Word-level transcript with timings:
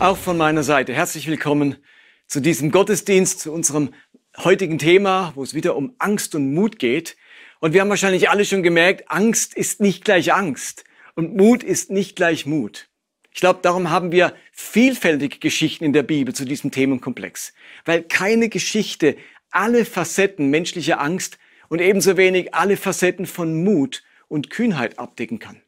Auch 0.00 0.16
von 0.16 0.36
meiner 0.36 0.62
Seite 0.62 0.94
herzlich 0.94 1.26
willkommen 1.26 1.74
zu 2.28 2.38
diesem 2.38 2.70
Gottesdienst, 2.70 3.40
zu 3.40 3.52
unserem 3.52 3.92
heutigen 4.36 4.78
Thema, 4.78 5.32
wo 5.34 5.42
es 5.42 5.54
wieder 5.54 5.74
um 5.74 5.96
Angst 5.98 6.36
und 6.36 6.54
Mut 6.54 6.78
geht. 6.78 7.16
Und 7.58 7.72
wir 7.72 7.80
haben 7.80 7.88
wahrscheinlich 7.88 8.30
alle 8.30 8.44
schon 8.44 8.62
gemerkt, 8.62 9.10
Angst 9.10 9.54
ist 9.54 9.80
nicht 9.80 10.04
gleich 10.04 10.32
Angst 10.32 10.84
und 11.16 11.36
Mut 11.36 11.64
ist 11.64 11.90
nicht 11.90 12.14
gleich 12.14 12.46
Mut. 12.46 12.88
Ich 13.32 13.40
glaube, 13.40 13.58
darum 13.60 13.90
haben 13.90 14.12
wir 14.12 14.34
vielfältige 14.52 15.40
Geschichten 15.40 15.82
in 15.82 15.92
der 15.92 16.04
Bibel 16.04 16.32
zu 16.32 16.44
diesem 16.44 16.70
Themenkomplex, 16.70 17.52
weil 17.84 18.04
keine 18.04 18.48
Geschichte 18.48 19.16
alle 19.50 19.84
Facetten 19.84 20.48
menschlicher 20.48 21.00
Angst 21.00 21.38
und 21.70 21.80
ebenso 21.80 22.16
wenig 22.16 22.54
alle 22.54 22.76
Facetten 22.76 23.26
von 23.26 23.64
Mut 23.64 24.04
und 24.28 24.48
Kühnheit 24.48 24.96
abdecken 25.00 25.40
kann. 25.40 25.60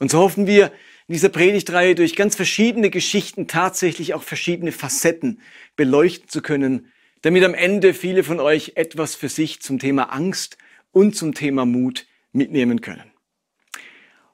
Und 0.00 0.10
so 0.10 0.18
hoffen 0.18 0.48
wir 0.48 0.72
in 1.08 1.14
dieser 1.14 1.28
Predigtreihe 1.28 1.94
durch 1.94 2.16
ganz 2.16 2.36
verschiedene 2.36 2.90
Geschichten 2.90 3.48
tatsächlich 3.48 4.14
auch 4.14 4.22
verschiedene 4.22 4.72
Facetten 4.72 5.40
beleuchten 5.76 6.28
zu 6.28 6.42
können, 6.42 6.92
damit 7.22 7.44
am 7.44 7.54
Ende 7.54 7.94
viele 7.94 8.24
von 8.24 8.40
euch 8.40 8.72
etwas 8.76 9.14
für 9.14 9.28
sich 9.28 9.60
zum 9.60 9.78
Thema 9.78 10.12
Angst 10.12 10.58
und 10.90 11.16
zum 11.16 11.34
Thema 11.34 11.64
Mut 11.64 12.06
mitnehmen 12.32 12.80
können. 12.80 13.10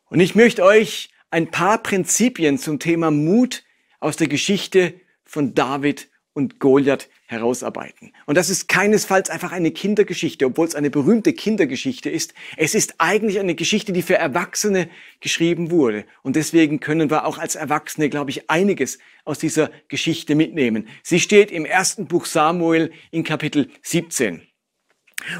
Und 0.06 0.20
ich 0.20 0.34
möchte 0.34 0.64
euch 0.64 1.10
ein 1.30 1.50
paar 1.50 1.82
Prinzipien 1.82 2.58
zum 2.58 2.78
Thema 2.78 3.10
Mut 3.10 3.64
aus 4.00 4.16
der 4.16 4.28
Geschichte 4.28 4.94
von 5.24 5.54
David 5.54 6.08
und 6.38 6.60
Goliath 6.60 7.08
herausarbeiten. 7.26 8.12
Und 8.24 8.38
das 8.38 8.48
ist 8.48 8.68
keinesfalls 8.68 9.28
einfach 9.28 9.50
eine 9.50 9.72
Kindergeschichte, 9.72 10.46
obwohl 10.46 10.68
es 10.68 10.76
eine 10.76 10.88
berühmte 10.88 11.32
Kindergeschichte 11.32 12.08
ist. 12.08 12.32
Es 12.56 12.76
ist 12.76 12.94
eigentlich 12.98 13.40
eine 13.40 13.56
Geschichte, 13.56 13.92
die 13.92 14.02
für 14.02 14.14
Erwachsene 14.14 14.88
geschrieben 15.20 15.72
wurde. 15.72 16.04
Und 16.22 16.36
deswegen 16.36 16.78
können 16.78 17.10
wir 17.10 17.26
auch 17.26 17.38
als 17.38 17.56
Erwachsene, 17.56 18.08
glaube 18.08 18.30
ich, 18.30 18.48
einiges 18.48 19.00
aus 19.24 19.40
dieser 19.40 19.72
Geschichte 19.88 20.36
mitnehmen. 20.36 20.86
Sie 21.02 21.18
steht 21.18 21.50
im 21.50 21.64
ersten 21.64 22.06
Buch 22.06 22.24
Samuel 22.24 22.92
in 23.10 23.24
Kapitel 23.24 23.68
17. 23.82 24.42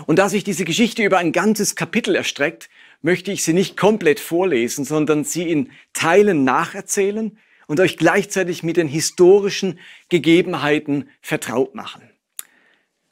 Und 0.06 0.18
da 0.18 0.28
sich 0.28 0.42
diese 0.42 0.64
Geschichte 0.64 1.04
über 1.04 1.18
ein 1.18 1.30
ganzes 1.30 1.76
Kapitel 1.76 2.16
erstreckt, 2.16 2.68
möchte 3.02 3.30
ich 3.30 3.44
sie 3.44 3.52
nicht 3.52 3.76
komplett 3.76 4.18
vorlesen, 4.18 4.84
sondern 4.84 5.22
sie 5.22 5.48
in 5.48 5.70
Teilen 5.92 6.42
nacherzählen 6.42 7.38
und 7.68 7.78
euch 7.78 7.96
gleichzeitig 7.96 8.64
mit 8.64 8.76
den 8.76 8.88
historischen 8.88 9.78
Gegebenheiten 10.08 11.08
vertraut 11.20 11.76
machen. 11.76 12.02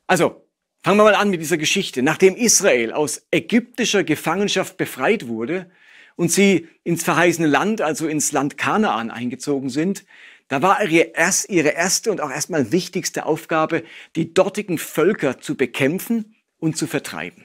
Also, 0.08 0.44
fangen 0.82 0.98
wir 0.98 1.04
mal 1.04 1.14
an 1.14 1.30
mit 1.30 1.40
dieser 1.40 1.58
Geschichte. 1.58 2.02
Nachdem 2.02 2.34
Israel 2.34 2.92
aus 2.92 3.26
ägyptischer 3.30 4.02
Gefangenschaft 4.02 4.76
befreit 4.76 5.28
wurde 5.28 5.70
und 6.16 6.32
sie 6.32 6.68
ins 6.82 7.04
verheißene 7.04 7.46
Land, 7.46 7.82
also 7.82 8.08
ins 8.08 8.32
Land 8.32 8.56
Kanaan 8.58 9.10
eingezogen 9.10 9.68
sind, 9.68 10.04
da 10.48 10.62
war 10.62 10.82
ihre 10.82 11.68
erste 11.68 12.10
und 12.10 12.20
auch 12.20 12.30
erstmal 12.30 12.72
wichtigste 12.72 13.26
Aufgabe, 13.26 13.82
die 14.14 14.32
dortigen 14.32 14.78
Völker 14.78 15.40
zu 15.40 15.56
bekämpfen 15.56 16.36
und 16.58 16.76
zu 16.76 16.86
vertreiben. 16.86 17.44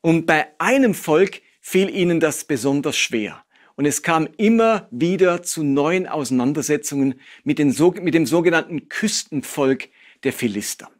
Und 0.00 0.26
bei 0.26 0.48
einem 0.58 0.94
Volk 0.94 1.42
fiel 1.60 1.88
ihnen 1.88 2.18
das 2.18 2.44
besonders 2.44 2.98
schwer. 2.98 3.44
Und 3.76 3.86
es 3.86 4.02
kam 4.02 4.28
immer 4.36 4.88
wieder 4.90 5.42
zu 5.42 5.62
neuen 5.62 6.06
Auseinandersetzungen 6.06 7.20
mit, 7.44 7.58
den, 7.58 7.74
mit 8.02 8.14
dem 8.14 8.26
sogenannten 8.26 8.88
Küstenvolk 8.88 9.88
der 10.24 10.32
Philister. 10.32 10.90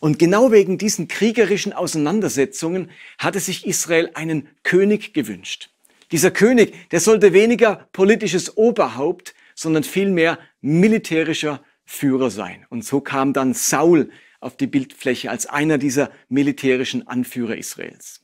Und 0.00 0.18
genau 0.18 0.52
wegen 0.52 0.78
diesen 0.78 1.08
kriegerischen 1.08 1.72
Auseinandersetzungen 1.72 2.90
hatte 3.18 3.40
sich 3.40 3.66
Israel 3.66 4.10
einen 4.14 4.48
König 4.62 5.12
gewünscht. 5.12 5.70
Dieser 6.12 6.30
König, 6.30 6.88
der 6.90 7.00
sollte 7.00 7.32
weniger 7.32 7.88
politisches 7.92 8.56
Oberhaupt, 8.56 9.34
sondern 9.54 9.82
vielmehr 9.82 10.38
militärischer 10.60 11.62
Führer 11.84 12.30
sein. 12.30 12.66
Und 12.68 12.84
so 12.84 13.00
kam 13.00 13.32
dann 13.32 13.54
Saul 13.54 14.10
auf 14.40 14.56
die 14.56 14.66
Bildfläche 14.66 15.30
als 15.30 15.46
einer 15.46 15.78
dieser 15.78 16.10
militärischen 16.28 17.06
Anführer 17.08 17.56
Israels. 17.56 18.20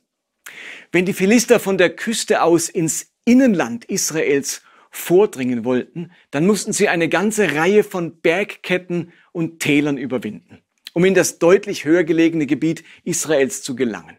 Wenn 0.91 1.05
die 1.05 1.13
Philister 1.13 1.59
von 1.59 1.77
der 1.77 1.89
Küste 1.89 2.41
aus 2.41 2.69
ins 2.69 3.12
Innenland 3.25 3.85
Israels 3.85 4.61
vordringen 4.91 5.65
wollten, 5.65 6.11
dann 6.31 6.45
mussten 6.45 6.73
sie 6.73 6.87
eine 6.87 7.09
ganze 7.09 7.55
Reihe 7.55 7.83
von 7.83 8.21
Bergketten 8.21 9.11
und 9.31 9.59
Tälern 9.59 9.97
überwinden, 9.97 10.61
um 10.93 11.03
in 11.03 11.15
das 11.15 11.39
deutlich 11.39 11.85
höher 11.85 12.03
gelegene 12.03 12.45
Gebiet 12.45 12.83
Israels 13.03 13.63
zu 13.63 13.75
gelangen. 13.75 14.17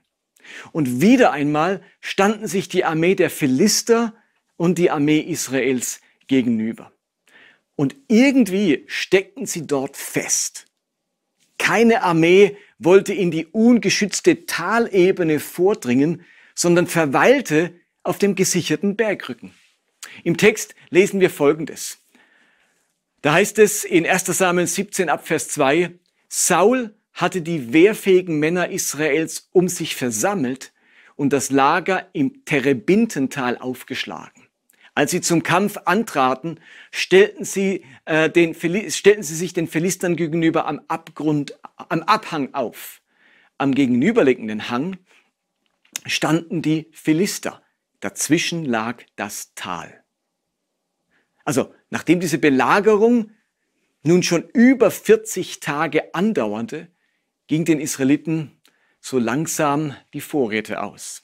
Und 0.72 1.00
wieder 1.00 1.32
einmal 1.32 1.82
standen 2.00 2.48
sich 2.48 2.68
die 2.68 2.84
Armee 2.84 3.14
der 3.14 3.30
Philister 3.30 4.14
und 4.56 4.78
die 4.78 4.90
Armee 4.90 5.20
Israels 5.20 6.00
gegenüber. 6.26 6.92
Und 7.76 7.96
irgendwie 8.08 8.84
steckten 8.86 9.46
sie 9.46 9.66
dort 9.66 9.96
fest. 9.96 10.66
Keine 11.58 12.02
Armee 12.02 12.56
wollte 12.78 13.14
in 13.14 13.30
die 13.30 13.46
ungeschützte 13.46 14.46
Talebene 14.46 15.40
vordringen, 15.40 16.24
sondern 16.54 16.86
verweilte 16.86 17.74
auf 18.04 18.18
dem 18.18 18.34
gesicherten 18.36 18.96
Bergrücken. 18.96 19.52
Im 20.22 20.36
Text 20.36 20.74
lesen 20.90 21.20
wir 21.20 21.30
Folgendes. 21.30 21.98
Da 23.22 23.32
heißt 23.32 23.58
es 23.58 23.84
in 23.84 24.06
1 24.06 24.26
Samuel 24.26 24.66
17 24.66 25.08
ab 25.08 25.26
Vers 25.26 25.48
2, 25.48 25.90
Saul 26.28 26.94
hatte 27.14 27.42
die 27.42 27.72
wehrfähigen 27.72 28.38
Männer 28.38 28.68
Israels 28.68 29.48
um 29.52 29.68
sich 29.68 29.96
versammelt 29.96 30.72
und 31.16 31.32
das 31.32 31.50
Lager 31.50 32.08
im 32.12 32.44
Terebintental 32.44 33.56
aufgeschlagen. 33.56 34.42
Als 34.96 35.10
sie 35.10 35.20
zum 35.20 35.42
Kampf 35.42 35.78
antraten, 35.86 36.60
stellten 36.92 37.44
sie, 37.44 37.84
äh, 38.04 38.30
den, 38.30 38.54
stellten 38.54 39.22
sie 39.22 39.34
sich 39.34 39.52
den 39.52 39.66
Philistern 39.66 40.14
gegenüber 40.14 40.66
am 40.66 40.82
Abgrund, 40.86 41.58
am 41.76 42.02
Abhang 42.02 42.54
auf. 42.54 43.00
Am 43.58 43.74
gegenüberliegenden 43.74 44.70
Hang 44.70 44.98
standen 46.06 46.62
die 46.62 46.88
Philister. 46.92 47.63
Dazwischen 48.04 48.66
lag 48.66 49.02
das 49.16 49.54
Tal. 49.54 50.04
Also, 51.46 51.74
nachdem 51.88 52.20
diese 52.20 52.36
Belagerung 52.36 53.30
nun 54.02 54.22
schon 54.22 54.46
über 54.52 54.90
40 54.90 55.60
Tage 55.60 56.14
andauerte, 56.14 56.88
ging 57.46 57.64
den 57.64 57.80
Israeliten 57.80 58.60
so 59.00 59.18
langsam 59.18 59.96
die 60.12 60.20
Vorräte 60.20 60.82
aus. 60.82 61.22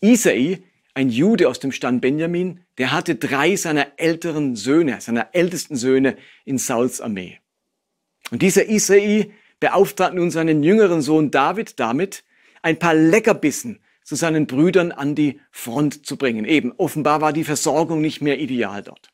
Isai, 0.00 0.62
ein 0.94 1.08
Jude 1.08 1.48
aus 1.48 1.58
dem 1.58 1.72
Stand 1.72 2.02
Benjamin, 2.02 2.60
der 2.78 2.92
hatte 2.92 3.16
drei 3.16 3.56
seiner 3.56 3.94
älteren 3.96 4.54
Söhne, 4.54 5.00
seiner 5.00 5.30
ältesten 5.32 5.74
Söhne 5.74 6.16
in 6.44 6.58
Sauls 6.58 7.00
Armee. 7.00 7.40
Und 8.30 8.42
dieser 8.42 8.68
Isai 8.68 9.32
beauftragt 9.58 10.14
nun 10.14 10.30
seinen 10.30 10.62
jüngeren 10.62 11.02
Sohn 11.02 11.32
David 11.32 11.80
damit, 11.80 12.22
ein 12.62 12.78
paar 12.78 12.94
Leckerbissen 12.94 13.80
zu 14.04 14.14
seinen 14.14 14.46
Brüdern 14.46 14.92
an 14.92 15.14
die 15.14 15.40
Front 15.50 16.06
zu 16.06 16.16
bringen. 16.16 16.44
Eben, 16.44 16.72
offenbar 16.76 17.20
war 17.20 17.32
die 17.32 17.44
Versorgung 17.44 18.00
nicht 18.00 18.20
mehr 18.20 18.38
ideal 18.38 18.82
dort. 18.82 19.08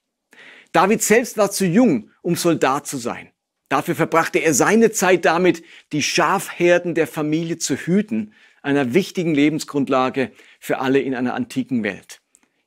David 0.73 1.03
selbst 1.03 1.37
war 1.37 1.51
zu 1.51 1.65
jung, 1.65 2.11
um 2.23 2.37
Soldat 2.37 2.87
zu 2.87 2.99
sein. 2.99 3.31
Dafür 3.69 3.95
verbrachte 3.95 4.41
er 4.41 4.53
seine 4.53 4.91
Zeit 4.91 5.25
damit, 5.25 5.63
die 5.93 6.03
Schafherden 6.03 6.95
der 6.95 7.07
Familie 7.07 7.59
zu 7.59 7.77
hüten, 7.77 8.35
einer 8.63 8.95
wichtigen 8.95 9.35
Lebensgrundlage 9.35 10.33
für 10.59 10.79
alle 10.81 11.01
in 11.01 11.15
einer 11.15 11.35
antiken 11.35 11.83
Welt. 11.83 12.21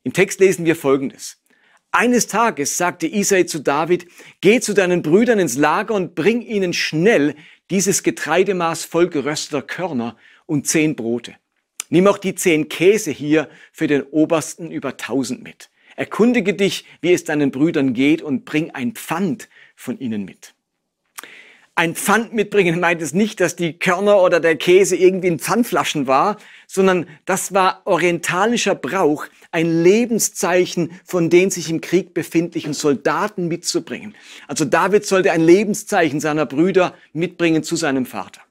Im 0.04 0.14
Text 0.14 0.40
lesen 0.40 0.66
wir 0.66 0.76
Folgendes. 0.76 1.38
Eines 1.92 2.28
Tages 2.28 2.78
sagte 2.78 3.06
Isai 3.06 3.44
zu 3.44 3.60
David, 3.60 4.08
geh 4.42 4.60
zu 4.60 4.74
deinen 4.74 5.04
Brüdern 5.04 5.40
ins 5.40 5.56
Lager 5.56 5.94
und 5.94 6.16
bring 6.16 6.42
ihnen 6.42 6.74
schnell 6.74 7.36
dieses 7.70 8.02
Getreidemaß 8.02 8.84
voll 8.86 9.10
gerösteter 9.10 9.62
Körner 9.62 10.18
und 10.46 10.68
zehn 10.68 10.96
Brote. 10.96 11.36
Nimm 11.94 12.08
auch 12.08 12.18
die 12.18 12.34
zehn 12.34 12.70
Käse 12.70 13.12
hier 13.12 13.48
für 13.72 13.86
den 13.86 14.02
Obersten 14.02 14.72
über 14.72 14.98
tausend 14.98 15.44
mit. 15.44 15.70
Erkundige 15.96 16.56
dich, 16.56 16.86
wie 17.02 17.14
es 17.14 17.24
deinen 17.24 17.52
Brüdern 17.52 17.94
geht 17.94 18.24
und 18.24 18.46
bring 18.46 18.72
ein 18.72 18.94
Pfand 18.94 19.48
von 19.75 20.00
ihnen 20.00 20.25
mit. 20.25 20.56
Ein 21.75 21.94
Pfand 21.94 22.34
mitbringen 22.34 22.80
meint 22.80 23.00
es 23.04 23.13
nicht, 23.13 23.40
dass 23.40 23.56
die 23.56 23.78
Körner 23.78 24.19
oder 24.19 24.40
der 24.40 24.56
Käse 24.56 24.95
irgendwie 24.95 25.28
in 25.28 25.38
Pfandflaschen 25.38 26.07
war, 26.07 26.38
sondern 26.66 27.06
das 27.25 27.54
war 27.54 27.84
orientalischer 27.86 28.74
Brauch, 28.74 29.28
ein 29.51 29.84
Lebenszeichen 29.84 31.00
von 31.06 31.30
den 31.30 31.51
sich 31.51 31.69
im 31.69 31.80
Krieg 31.80 32.16
befindlichen 32.16 32.74
Soldaten 32.74 33.48
mitzubringen. 33.48 34.16
Also 34.48 34.66
David 34.66 35.06
sollte 35.06 35.31
ein 35.31 35.42
Lebenszeichen 35.42 36.19
seiner 36.19 36.48
Brüder 36.48 36.95
mitbringen 37.13 37.62
zu 37.62 37.75
seinem 37.75 38.07
Vater. 38.07 38.42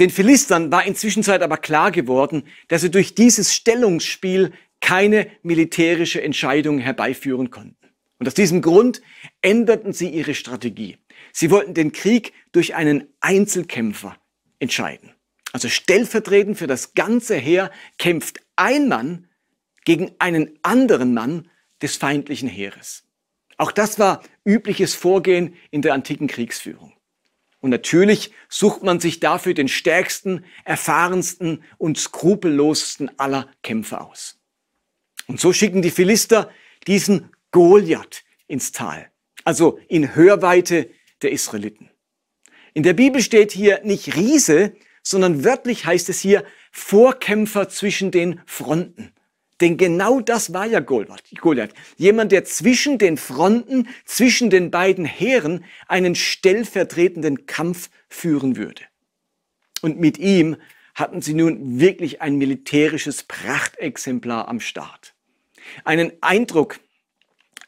Den 0.00 0.10
Philistern 0.10 0.72
war 0.72 0.84
inzwischen 0.84 1.28
aber 1.28 1.56
klar 1.56 1.90
geworden, 1.90 2.44
dass 2.68 2.80
sie 2.80 2.90
durch 2.90 3.14
dieses 3.14 3.54
Stellungsspiel 3.54 4.52
keine 4.80 5.28
militärische 5.42 6.22
Entscheidung 6.22 6.78
herbeiführen 6.78 7.50
konnten. 7.50 7.76
Und 8.18 8.26
aus 8.26 8.34
diesem 8.34 8.60
Grund 8.60 9.02
änderten 9.40 9.92
sie 9.92 10.08
ihre 10.08 10.34
Strategie. 10.34 10.98
Sie 11.32 11.50
wollten 11.50 11.74
den 11.74 11.92
Krieg 11.92 12.32
durch 12.52 12.74
einen 12.74 13.08
Einzelkämpfer 13.20 14.16
entscheiden. 14.58 15.12
Also 15.52 15.68
stellvertretend 15.68 16.58
für 16.58 16.66
das 16.66 16.94
ganze 16.94 17.36
Heer 17.36 17.70
kämpft 17.98 18.40
ein 18.56 18.88
Mann 18.88 19.28
gegen 19.84 20.12
einen 20.18 20.58
anderen 20.62 21.14
Mann 21.14 21.48
des 21.80 21.96
feindlichen 21.96 22.48
Heeres. 22.48 23.04
Auch 23.56 23.70
das 23.70 23.98
war 23.98 24.22
übliches 24.44 24.94
Vorgehen 24.94 25.54
in 25.70 25.82
der 25.82 25.94
antiken 25.94 26.26
Kriegsführung. 26.26 26.92
Und 27.64 27.70
natürlich 27.70 28.30
sucht 28.50 28.82
man 28.82 29.00
sich 29.00 29.20
dafür 29.20 29.54
den 29.54 29.68
stärksten, 29.68 30.44
erfahrensten 30.66 31.64
und 31.78 31.96
skrupellosesten 31.96 33.18
aller 33.18 33.48
Kämpfer 33.62 34.06
aus. 34.06 34.38
Und 35.28 35.40
so 35.40 35.50
schicken 35.54 35.80
die 35.80 35.90
Philister 35.90 36.50
diesen 36.86 37.30
Goliath 37.52 38.22
ins 38.48 38.72
Tal, 38.72 39.10
also 39.44 39.78
in 39.88 40.14
Hörweite 40.14 40.90
der 41.22 41.32
Israeliten. 41.32 41.88
In 42.74 42.82
der 42.82 42.92
Bibel 42.92 43.22
steht 43.22 43.50
hier 43.50 43.80
nicht 43.82 44.14
Riese, 44.14 44.74
sondern 45.02 45.42
wörtlich 45.42 45.86
heißt 45.86 46.10
es 46.10 46.20
hier 46.20 46.44
Vorkämpfer 46.70 47.70
zwischen 47.70 48.10
den 48.10 48.42
Fronten. 48.44 49.13
Denn 49.60 49.76
genau 49.76 50.20
das 50.20 50.52
war 50.52 50.66
ja 50.66 50.80
Goliath. 50.80 51.72
Jemand, 51.96 52.32
der 52.32 52.44
zwischen 52.44 52.98
den 52.98 53.16
Fronten, 53.16 53.88
zwischen 54.04 54.50
den 54.50 54.70
beiden 54.70 55.04
Heeren 55.04 55.64
einen 55.86 56.14
stellvertretenden 56.14 57.46
Kampf 57.46 57.90
führen 58.08 58.56
würde. 58.56 58.82
Und 59.80 60.00
mit 60.00 60.18
ihm 60.18 60.56
hatten 60.94 61.20
sie 61.20 61.34
nun 61.34 61.78
wirklich 61.78 62.20
ein 62.20 62.36
militärisches 62.36 63.24
Prachtexemplar 63.24 64.48
am 64.48 64.60
Start. 64.60 65.14
Einen 65.84 66.12
Eindruck, 66.20 66.80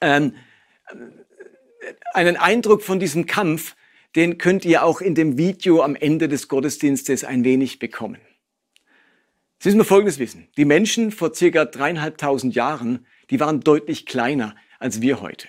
ähm, 0.00 0.34
einen 2.14 2.36
Eindruck 2.36 2.82
von 2.82 2.98
diesem 2.98 3.26
Kampf, 3.26 3.76
den 4.16 4.38
könnt 4.38 4.64
ihr 4.64 4.82
auch 4.82 5.00
in 5.00 5.14
dem 5.14 5.38
Video 5.38 5.82
am 5.82 5.94
Ende 5.94 6.28
des 6.28 6.48
Gottesdienstes 6.48 7.24
ein 7.24 7.44
wenig 7.44 7.78
bekommen. 7.78 8.18
Sie 9.58 9.70
müssen 9.70 9.84
Folgendes 9.84 10.18
wissen. 10.18 10.48
Die 10.56 10.64
Menschen 10.64 11.10
vor 11.10 11.34
circa 11.34 11.64
dreieinhalbtausend 11.64 12.54
Jahren, 12.54 13.06
die 13.30 13.40
waren 13.40 13.60
deutlich 13.60 14.06
kleiner 14.06 14.54
als 14.78 15.00
wir 15.00 15.20
heute. 15.20 15.48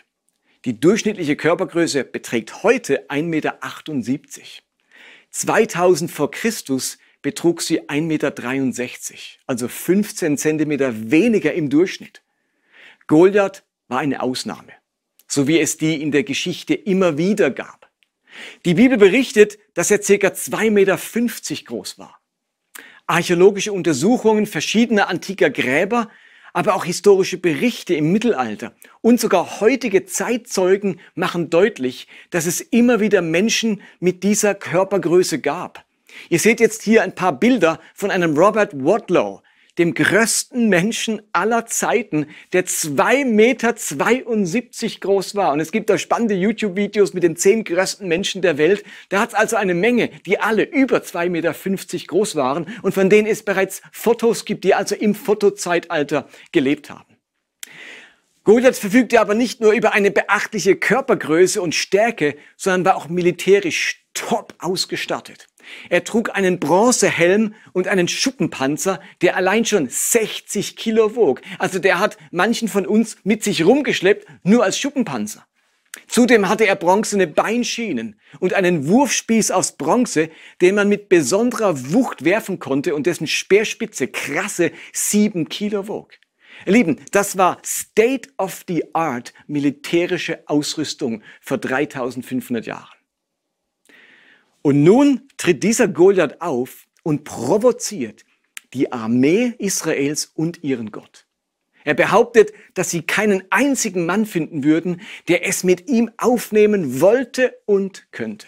Die 0.65 0.79
durchschnittliche 0.79 1.35
Körpergröße 1.35 2.03
beträgt 2.03 2.63
heute 2.63 3.09
1,78 3.09 3.23
Meter. 3.23 3.53
2000 5.31 6.09
vor 6.09 6.31
Christus 6.31 6.97
betrug 7.21 7.61
sie 7.61 7.81
1,63 7.81 8.01
Meter, 8.01 8.31
also 9.45 9.67
15 9.67 10.37
Zentimeter 10.37 11.11
weniger 11.11 11.53
im 11.53 11.69
Durchschnitt. 11.69 12.23
Goliath 13.07 13.65
war 13.89 13.99
eine 13.99 14.21
Ausnahme, 14.21 14.71
so 15.27 15.47
wie 15.47 15.59
es 15.59 15.77
die 15.77 16.01
in 16.01 16.11
der 16.11 16.23
Geschichte 16.23 16.73
immer 16.73 17.17
wieder 17.17 17.51
gab. 17.51 17.89
Die 18.65 18.75
Bibel 18.75 18.97
berichtet, 18.97 19.57
dass 19.73 19.91
er 19.91 20.01
circa 20.01 20.29
2,50 20.29 20.71
Meter 20.71 20.97
groß 21.65 21.99
war 21.99 22.16
archäologische 23.07 23.73
Untersuchungen 23.73 24.45
verschiedener 24.45 25.09
antiker 25.09 25.49
Gräber, 25.49 26.09
aber 26.53 26.75
auch 26.75 26.85
historische 26.85 27.37
Berichte 27.37 27.93
im 27.93 28.11
Mittelalter 28.11 28.73
und 29.01 29.19
sogar 29.19 29.61
heutige 29.61 30.05
Zeitzeugen 30.05 30.99
machen 31.15 31.49
deutlich, 31.49 32.07
dass 32.29 32.45
es 32.45 32.61
immer 32.61 32.99
wieder 32.99 33.21
Menschen 33.21 33.81
mit 33.99 34.23
dieser 34.23 34.55
Körpergröße 34.55 35.39
gab. 35.39 35.85
Ihr 36.29 36.39
seht 36.39 36.59
jetzt 36.59 36.81
hier 36.81 37.03
ein 37.03 37.15
paar 37.15 37.33
Bilder 37.33 37.79
von 37.93 38.11
einem 38.11 38.35
Robert 38.35 38.73
Wadlow, 38.73 39.41
dem 39.77 39.93
größten 39.93 40.69
Menschen 40.69 41.21
aller 41.33 41.65
Zeiten, 41.65 42.27
der 42.53 42.65
2,72 42.65 43.25
Meter 43.25 43.75
groß 44.99 45.35
war. 45.35 45.53
Und 45.53 45.59
es 45.59 45.71
gibt 45.71 45.89
da 45.89 45.97
spannende 45.97 46.35
YouTube-Videos 46.35 47.13
mit 47.13 47.23
den 47.23 47.35
zehn 47.35 47.63
größten 47.63 48.07
Menschen 48.07 48.41
der 48.41 48.57
Welt. 48.57 48.83
Da 49.09 49.21
hat 49.21 49.29
es 49.29 49.35
also 49.35 49.55
eine 49.55 49.73
Menge, 49.73 50.09
die 50.25 50.39
alle 50.39 50.63
über 50.63 50.97
2,50 50.97 51.29
Meter 51.29 51.53
groß 52.07 52.35
waren 52.35 52.67
und 52.81 52.93
von 52.93 53.09
denen 53.09 53.27
es 53.27 53.43
bereits 53.43 53.81
Fotos 53.91 54.45
gibt, 54.45 54.63
die 54.63 54.73
also 54.73 54.95
im 54.95 55.15
Fotozeitalter 55.15 56.27
gelebt 56.51 56.89
haben. 56.89 57.17
Goliath 58.47 58.77
verfügte 58.77 59.19
aber 59.19 59.35
nicht 59.35 59.59
nur 59.59 59.73
über 59.73 59.91
eine 59.91 60.09
beachtliche 60.09 60.77
Körpergröße 60.77 61.61
und 61.61 61.75
Stärke, 61.75 62.37
sondern 62.55 62.85
war 62.85 62.95
auch 62.95 63.09
militärisch 63.09 64.05
top 64.13 64.53
ausgestattet. 64.59 65.47
Er 65.89 66.03
trug 66.03 66.35
einen 66.35 66.59
Bronzehelm 66.59 67.53
und 67.73 67.87
einen 67.87 68.07
Schuppenpanzer, 68.07 68.99
der 69.21 69.35
allein 69.35 69.65
schon 69.65 69.87
60 69.89 70.75
Kilo 70.75 71.15
wog. 71.15 71.41
Also 71.59 71.79
der 71.79 71.99
hat 71.99 72.17
manchen 72.31 72.67
von 72.67 72.85
uns 72.85 73.17
mit 73.23 73.43
sich 73.43 73.65
rumgeschleppt, 73.65 74.27
nur 74.43 74.63
als 74.63 74.79
Schuppenpanzer. 74.79 75.45
Zudem 76.07 76.47
hatte 76.47 76.65
er 76.65 76.75
bronzene 76.75 77.27
Beinschienen 77.27 78.19
und 78.39 78.53
einen 78.53 78.87
Wurfspieß 78.87 79.51
aus 79.51 79.73
Bronze, 79.73 80.29
den 80.61 80.75
man 80.75 80.89
mit 80.89 81.09
besonderer 81.09 81.91
Wucht 81.91 82.23
werfen 82.23 82.59
konnte 82.59 82.95
und 82.95 83.07
dessen 83.07 83.27
Speerspitze 83.27 84.07
krasse 84.07 84.71
sieben 84.93 85.49
Kilo 85.49 85.87
wog. 85.87 86.13
Lieben, 86.65 86.97
das 87.11 87.37
war 87.37 87.59
State 87.63 88.29
of 88.37 88.63
the 88.67 88.83
Art 88.93 89.33
militärische 89.47 90.43
Ausrüstung 90.47 91.21
vor 91.41 91.57
3500 91.57 92.65
Jahren. 92.65 92.96
Und 94.67 94.83
nun 94.83 95.21
tritt 95.37 95.63
dieser 95.63 95.87
Goliath 95.87 96.41
auf 96.41 96.87
und 97.01 97.23
provoziert 97.23 98.25
die 98.73 98.91
Armee 98.91 99.53
Israels 99.59 100.25
und 100.25 100.61
ihren 100.61 100.91
Gott. 100.91 101.25
Er 101.85 101.93
behauptet, 101.93 102.51
dass 102.73 102.89
sie 102.89 103.03
keinen 103.03 103.43
einzigen 103.49 104.05
Mann 104.05 104.25
finden 104.25 104.65
würden, 104.65 104.99
der 105.29 105.47
es 105.47 105.63
mit 105.63 105.87
ihm 105.89 106.11
aufnehmen 106.17 106.99
wollte 106.99 107.57
und 107.63 108.11
könnte. 108.11 108.45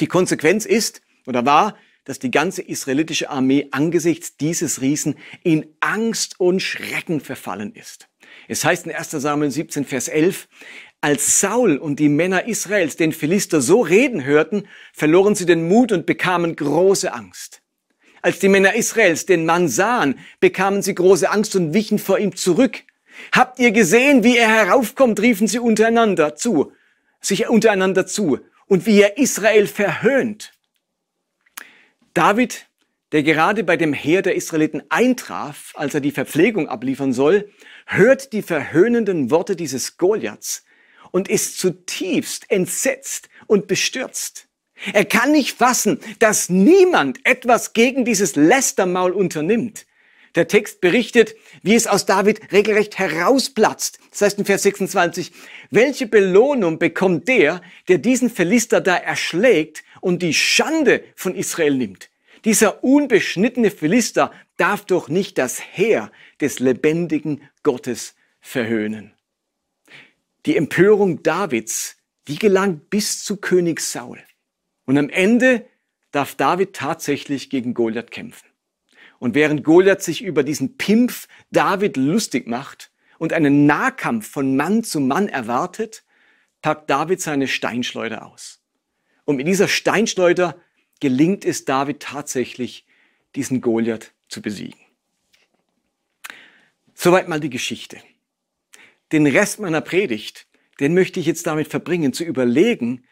Die 0.00 0.06
Konsequenz 0.06 0.66
ist 0.66 1.00
oder 1.24 1.46
war, 1.46 1.78
dass 2.04 2.18
die 2.18 2.30
ganze 2.30 2.60
israelitische 2.60 3.30
Armee 3.30 3.68
angesichts 3.70 4.36
dieses 4.36 4.82
Riesen 4.82 5.14
in 5.42 5.66
Angst 5.80 6.38
und 6.38 6.60
Schrecken 6.60 7.20
verfallen 7.20 7.72
ist. 7.74 8.10
Es 8.48 8.66
heißt 8.66 8.86
in 8.86 8.92
1 8.92 9.12
Samuel 9.12 9.50
17, 9.50 9.86
Vers 9.86 10.08
11, 10.08 10.48
als 11.00 11.40
Saul 11.40 11.78
und 11.78 11.98
die 11.98 12.08
Männer 12.08 12.46
Israels 12.46 12.96
den 12.96 13.12
Philister 13.12 13.60
so 13.60 13.80
reden 13.80 14.24
hörten, 14.24 14.68
verloren 14.92 15.34
sie 15.34 15.46
den 15.46 15.66
Mut 15.66 15.92
und 15.92 16.06
bekamen 16.06 16.56
große 16.56 17.12
Angst. 17.12 17.62
Als 18.22 18.38
die 18.38 18.48
Männer 18.48 18.74
Israels 18.74 19.24
den 19.24 19.46
Mann 19.46 19.68
sahen, 19.68 20.18
bekamen 20.40 20.82
sie 20.82 20.94
große 20.94 21.30
Angst 21.30 21.56
und 21.56 21.72
wichen 21.72 21.98
vor 21.98 22.18
ihm 22.18 22.36
zurück. 22.36 22.82
Habt 23.32 23.58
ihr 23.58 23.72
gesehen, 23.72 24.24
wie 24.24 24.36
er 24.36 24.48
heraufkommt, 24.48 25.20
riefen 25.20 25.46
sie 25.46 25.58
untereinander 25.58 26.36
zu, 26.36 26.72
sich 27.20 27.48
untereinander 27.48 28.06
zu, 28.06 28.40
und 28.66 28.86
wie 28.86 29.00
er 29.00 29.18
Israel 29.18 29.66
verhöhnt. 29.66 30.52
David, 32.14 32.66
der 33.12 33.22
gerade 33.22 33.64
bei 33.64 33.76
dem 33.76 33.92
Heer 33.92 34.22
der 34.22 34.36
Israeliten 34.36 34.82
eintraf, 34.90 35.72
als 35.74 35.94
er 35.94 36.00
die 36.00 36.12
Verpflegung 36.12 36.68
abliefern 36.68 37.12
soll, 37.12 37.50
hört 37.86 38.32
die 38.32 38.42
verhöhnenden 38.42 39.30
Worte 39.30 39.56
dieses 39.56 39.96
Goliaths 39.96 40.64
und 41.10 41.28
ist 41.28 41.58
zutiefst 41.58 42.50
entsetzt 42.50 43.28
und 43.46 43.66
bestürzt. 43.66 44.48
Er 44.92 45.04
kann 45.04 45.32
nicht 45.32 45.58
fassen, 45.58 46.00
dass 46.18 46.48
niemand 46.48 47.24
etwas 47.24 47.72
gegen 47.72 48.04
dieses 48.04 48.36
Lästermaul 48.36 49.12
unternimmt. 49.12 49.86
Der 50.36 50.46
Text 50.46 50.80
berichtet, 50.80 51.34
wie 51.62 51.74
es 51.74 51.86
aus 51.86 52.06
David 52.06 52.52
regelrecht 52.52 52.98
herausplatzt. 52.98 53.98
Das 54.10 54.22
heißt 54.22 54.38
in 54.38 54.44
Vers 54.44 54.62
26, 54.62 55.32
welche 55.70 56.06
Belohnung 56.06 56.78
bekommt 56.78 57.26
der, 57.26 57.60
der 57.88 57.98
diesen 57.98 58.30
Philister 58.30 58.80
da 58.80 58.96
erschlägt 58.96 59.82
und 60.00 60.22
die 60.22 60.34
Schande 60.34 61.02
von 61.16 61.34
Israel 61.34 61.74
nimmt? 61.74 62.10
Dieser 62.44 62.84
unbeschnittene 62.84 63.70
Philister 63.70 64.32
darf 64.56 64.84
doch 64.86 65.08
nicht 65.08 65.36
das 65.36 65.60
Heer 65.60 66.10
des 66.40 66.58
lebendigen 66.58 67.42
Gottes 67.62 68.14
verhöhnen. 68.40 69.12
Die 70.46 70.56
Empörung 70.56 71.22
Davids, 71.22 71.96
die 72.28 72.38
gelangt 72.38 72.90
bis 72.90 73.22
zu 73.24 73.36
König 73.36 73.80
Saul. 73.80 74.18
Und 74.86 74.96
am 74.96 75.10
Ende 75.10 75.66
darf 76.12 76.34
David 76.34 76.74
tatsächlich 76.74 77.50
gegen 77.50 77.74
Goliath 77.74 78.10
kämpfen. 78.10 78.48
Und 79.18 79.34
während 79.34 79.64
Goliath 79.64 80.02
sich 80.02 80.22
über 80.22 80.42
diesen 80.42 80.78
Pimpf 80.78 81.28
David 81.50 81.96
lustig 81.96 82.46
macht 82.46 82.90
und 83.18 83.32
einen 83.32 83.66
Nahkampf 83.66 84.28
von 84.28 84.56
Mann 84.56 84.82
zu 84.82 84.98
Mann 84.98 85.28
erwartet, 85.28 86.04
packt 86.62 86.88
David 86.88 87.20
seine 87.20 87.46
Steinschleuder 87.46 88.26
aus. 88.26 88.62
Und 89.26 89.36
mit 89.36 89.46
dieser 89.46 89.68
Steinschleuder 89.68 90.58
gelingt 91.00 91.44
es 91.44 91.64
David 91.66 92.00
tatsächlich, 92.00 92.86
diesen 93.36 93.60
Goliath 93.60 94.12
zu 94.28 94.42
besiegen. 94.42 94.80
Soweit 96.94 97.28
mal 97.28 97.40
die 97.40 97.50
Geschichte 97.50 97.98
den 99.12 99.26
Rest 99.26 99.58
meiner 99.60 99.80
Predigt, 99.80 100.46
den 100.78 100.94
möchte 100.94 101.20
ich 101.20 101.26
jetzt 101.26 101.46
damit 101.46 101.68
verbringen, 101.68 102.12
zu 102.12 102.24
überlegen, 102.24 103.04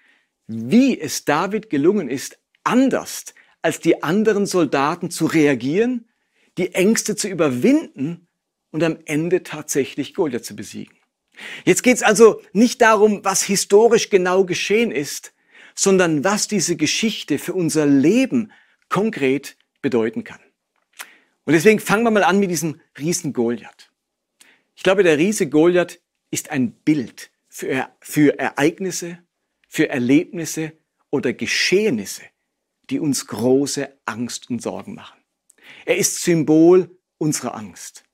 wie 0.46 0.98
es 0.98 1.24
David 1.24 1.70
gelungen 1.70 2.08
ist, 2.08 2.38
anders 2.64 3.34
als 3.62 3.80
die 3.80 4.02
anderen 4.02 4.46
Soldaten 4.46 5.10
zu 5.10 5.26
reagieren, 5.26 6.08
die 6.56 6.74
Ängste 6.74 7.16
zu 7.16 7.28
überwinden 7.28 8.28
und 8.70 8.82
am 8.82 8.98
Ende 9.04 9.42
tatsächlich 9.42 10.14
Goliath 10.14 10.44
zu 10.44 10.56
besiegen. 10.56 10.96
Jetzt 11.64 11.82
geht 11.82 11.96
es 11.96 12.02
also 12.02 12.40
nicht 12.52 12.80
darum, 12.80 13.24
was 13.24 13.42
historisch 13.42 14.10
genau 14.10 14.44
geschehen 14.44 14.90
ist, 14.90 15.34
sondern 15.74 16.24
was 16.24 16.48
diese 16.48 16.76
Geschichte 16.76 17.38
für 17.38 17.54
unser 17.54 17.86
Leben 17.86 18.52
konkret 18.88 19.56
bedeuten 19.80 20.24
kann. 20.24 20.40
Und 21.44 21.52
deswegen 21.52 21.78
fangen 21.78 22.04
wir 22.04 22.10
mal 22.10 22.24
an 22.24 22.40
mit 22.40 22.50
diesem 22.50 22.80
Riesen 22.98 23.32
Goliath. 23.32 23.87
Ich 24.78 24.84
glaube, 24.84 25.02
der 25.02 25.18
Riese 25.18 25.48
Goliath 25.48 26.00
ist 26.30 26.52
ein 26.52 26.70
Bild 26.70 27.32
für, 27.48 27.88
für 27.98 28.38
Ereignisse, 28.38 29.18
für 29.66 29.88
Erlebnisse 29.88 30.72
oder 31.10 31.32
Geschehnisse, 31.32 32.22
die 32.88 33.00
uns 33.00 33.26
große 33.26 33.92
Angst 34.04 34.48
und 34.48 34.62
Sorgen 34.62 34.94
machen. 34.94 35.18
Er 35.84 35.96
ist 35.96 36.22
Symbol 36.22 36.96
unserer 37.18 37.56
Angst. 37.56 38.04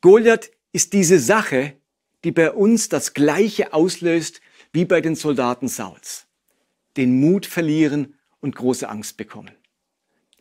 Goliath 0.00 0.50
ist 0.72 0.94
diese 0.94 1.20
Sache, 1.20 1.76
die 2.24 2.32
bei 2.32 2.50
uns 2.50 2.88
das 2.88 3.12
Gleiche 3.12 3.74
auslöst 3.74 4.40
wie 4.72 4.86
bei 4.86 5.02
den 5.02 5.16
Soldaten 5.16 5.68
Sauls. 5.68 6.26
Den 6.96 7.20
Mut 7.20 7.44
verlieren 7.44 8.14
und 8.40 8.56
große 8.56 8.88
Angst 8.88 9.18
bekommen. 9.18 9.54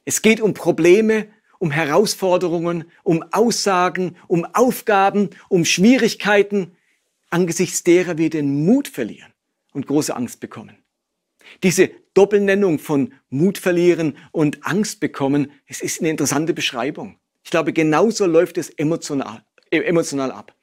Es 0.06 0.22
geht 0.22 0.40
um 0.40 0.54
Probleme, 0.54 1.28
um 1.60 1.72
Herausforderungen, 1.72 2.86
um 3.04 3.24
Aussagen, 3.32 4.16
um 4.28 4.46
Aufgaben, 4.46 5.30
um 5.50 5.66
Schwierigkeiten, 5.66 6.76
angesichts 7.30 7.84
derer 7.84 8.18
wir 8.18 8.30
den 8.30 8.66
Mut 8.66 8.88
verlieren 8.88 9.32
und 9.74 9.86
große 9.86 10.16
Angst 10.16 10.40
bekommen. 10.40 10.78
Diese 11.64 11.92
Doppelnennung 12.14 12.80
von 12.80 13.14
Mut 13.30 13.58
verlieren 13.58 14.18
und 14.32 14.66
Angst 14.66 15.00
bekommen, 15.00 15.52
es 15.68 15.82
ist 15.82 16.00
eine 16.00 16.10
interessante 16.10 16.54
Beschreibung. 16.54 17.18
Ich 17.44 17.52
glaube, 17.52 17.74
genauso 17.74 18.26
läuft 18.26 18.58
es 18.58 18.70
emotional, 18.70 19.44
äh, 19.72 19.80
emotional 19.80 20.32
ab. 20.32 20.56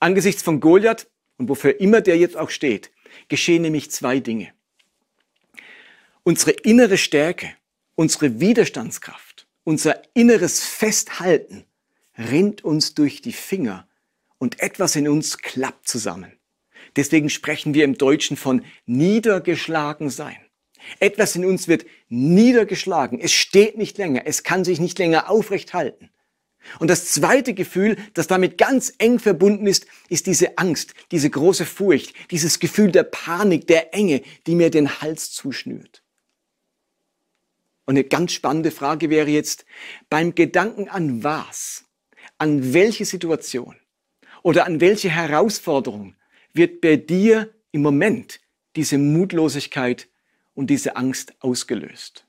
Angesichts 0.00 0.42
von 0.42 0.60
Goliath 0.60 1.06
und 1.38 1.48
wofür 1.48 1.80
immer 1.80 2.00
der 2.00 2.16
jetzt 2.16 2.36
auch 2.36 2.50
steht, 2.50 2.90
geschehen 3.28 3.62
nämlich 3.62 3.90
zwei 3.90 4.20
Dinge. 4.20 4.52
Unsere 6.22 6.52
innere 6.52 6.96
Stärke, 6.96 7.54
unsere 7.94 8.40
Widerstandskraft, 8.40 9.33
unser 9.64 10.02
inneres 10.14 10.64
Festhalten 10.64 11.64
rinnt 12.16 12.64
uns 12.64 12.94
durch 12.94 13.22
die 13.22 13.32
Finger 13.32 13.88
und 14.38 14.60
etwas 14.60 14.94
in 14.94 15.08
uns 15.08 15.38
klappt 15.38 15.88
zusammen. 15.88 16.32
Deswegen 16.96 17.30
sprechen 17.30 17.74
wir 17.74 17.84
im 17.84 17.98
Deutschen 17.98 18.36
von 18.36 18.64
niedergeschlagen 18.86 20.10
sein. 20.10 20.36
Etwas 21.00 21.34
in 21.34 21.44
uns 21.44 21.66
wird 21.66 21.86
niedergeschlagen. 22.08 23.18
Es 23.18 23.32
steht 23.32 23.78
nicht 23.78 23.98
länger. 23.98 24.22
Es 24.26 24.42
kann 24.42 24.64
sich 24.64 24.80
nicht 24.80 24.98
länger 24.98 25.30
aufrecht 25.30 25.72
halten. 25.72 26.10
Und 26.78 26.88
das 26.88 27.06
zweite 27.06 27.54
Gefühl, 27.54 27.96
das 28.14 28.26
damit 28.26 28.58
ganz 28.58 28.94
eng 28.98 29.18
verbunden 29.18 29.66
ist, 29.66 29.86
ist 30.08 30.26
diese 30.26 30.56
Angst, 30.58 30.94
diese 31.10 31.28
große 31.28 31.66
Furcht, 31.66 32.14
dieses 32.30 32.58
Gefühl 32.58 32.90
der 32.90 33.02
Panik, 33.02 33.66
der 33.66 33.94
Enge, 33.94 34.22
die 34.46 34.54
mir 34.54 34.70
den 34.70 35.00
Hals 35.00 35.32
zuschnürt. 35.32 36.03
Und 37.86 37.94
eine 37.94 38.04
ganz 38.04 38.32
spannende 38.32 38.70
Frage 38.70 39.10
wäre 39.10 39.28
jetzt, 39.28 39.66
beim 40.08 40.34
Gedanken 40.34 40.88
an 40.88 41.22
was, 41.22 41.84
an 42.38 42.72
welche 42.72 43.04
Situation 43.04 43.76
oder 44.42 44.66
an 44.66 44.80
welche 44.80 45.10
Herausforderung 45.10 46.16
wird 46.52 46.80
bei 46.80 46.96
dir 46.96 47.52
im 47.72 47.82
Moment 47.82 48.40
diese 48.76 48.98
Mutlosigkeit 48.98 50.08
und 50.54 50.68
diese 50.68 50.96
Angst 50.96 51.34
ausgelöst? 51.40 52.26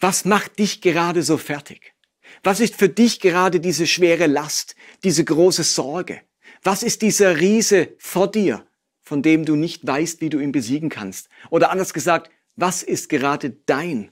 Was 0.00 0.24
macht 0.24 0.58
dich 0.58 0.80
gerade 0.80 1.22
so 1.22 1.36
fertig? 1.36 1.94
Was 2.42 2.60
ist 2.60 2.74
für 2.74 2.88
dich 2.88 3.20
gerade 3.20 3.60
diese 3.60 3.86
schwere 3.86 4.26
Last, 4.26 4.74
diese 5.04 5.24
große 5.24 5.64
Sorge? 5.64 6.20
Was 6.62 6.82
ist 6.82 7.02
dieser 7.02 7.40
Riese 7.40 7.94
vor 7.98 8.30
dir, 8.30 8.66
von 9.00 9.22
dem 9.22 9.44
du 9.44 9.56
nicht 9.56 9.86
weißt, 9.86 10.20
wie 10.20 10.30
du 10.30 10.38
ihn 10.38 10.52
besiegen 10.52 10.88
kannst? 10.88 11.28
Oder 11.50 11.70
anders 11.70 11.94
gesagt, 11.94 12.30
was 12.56 12.82
ist 12.82 13.08
gerade 13.08 13.50
dein 13.66 14.10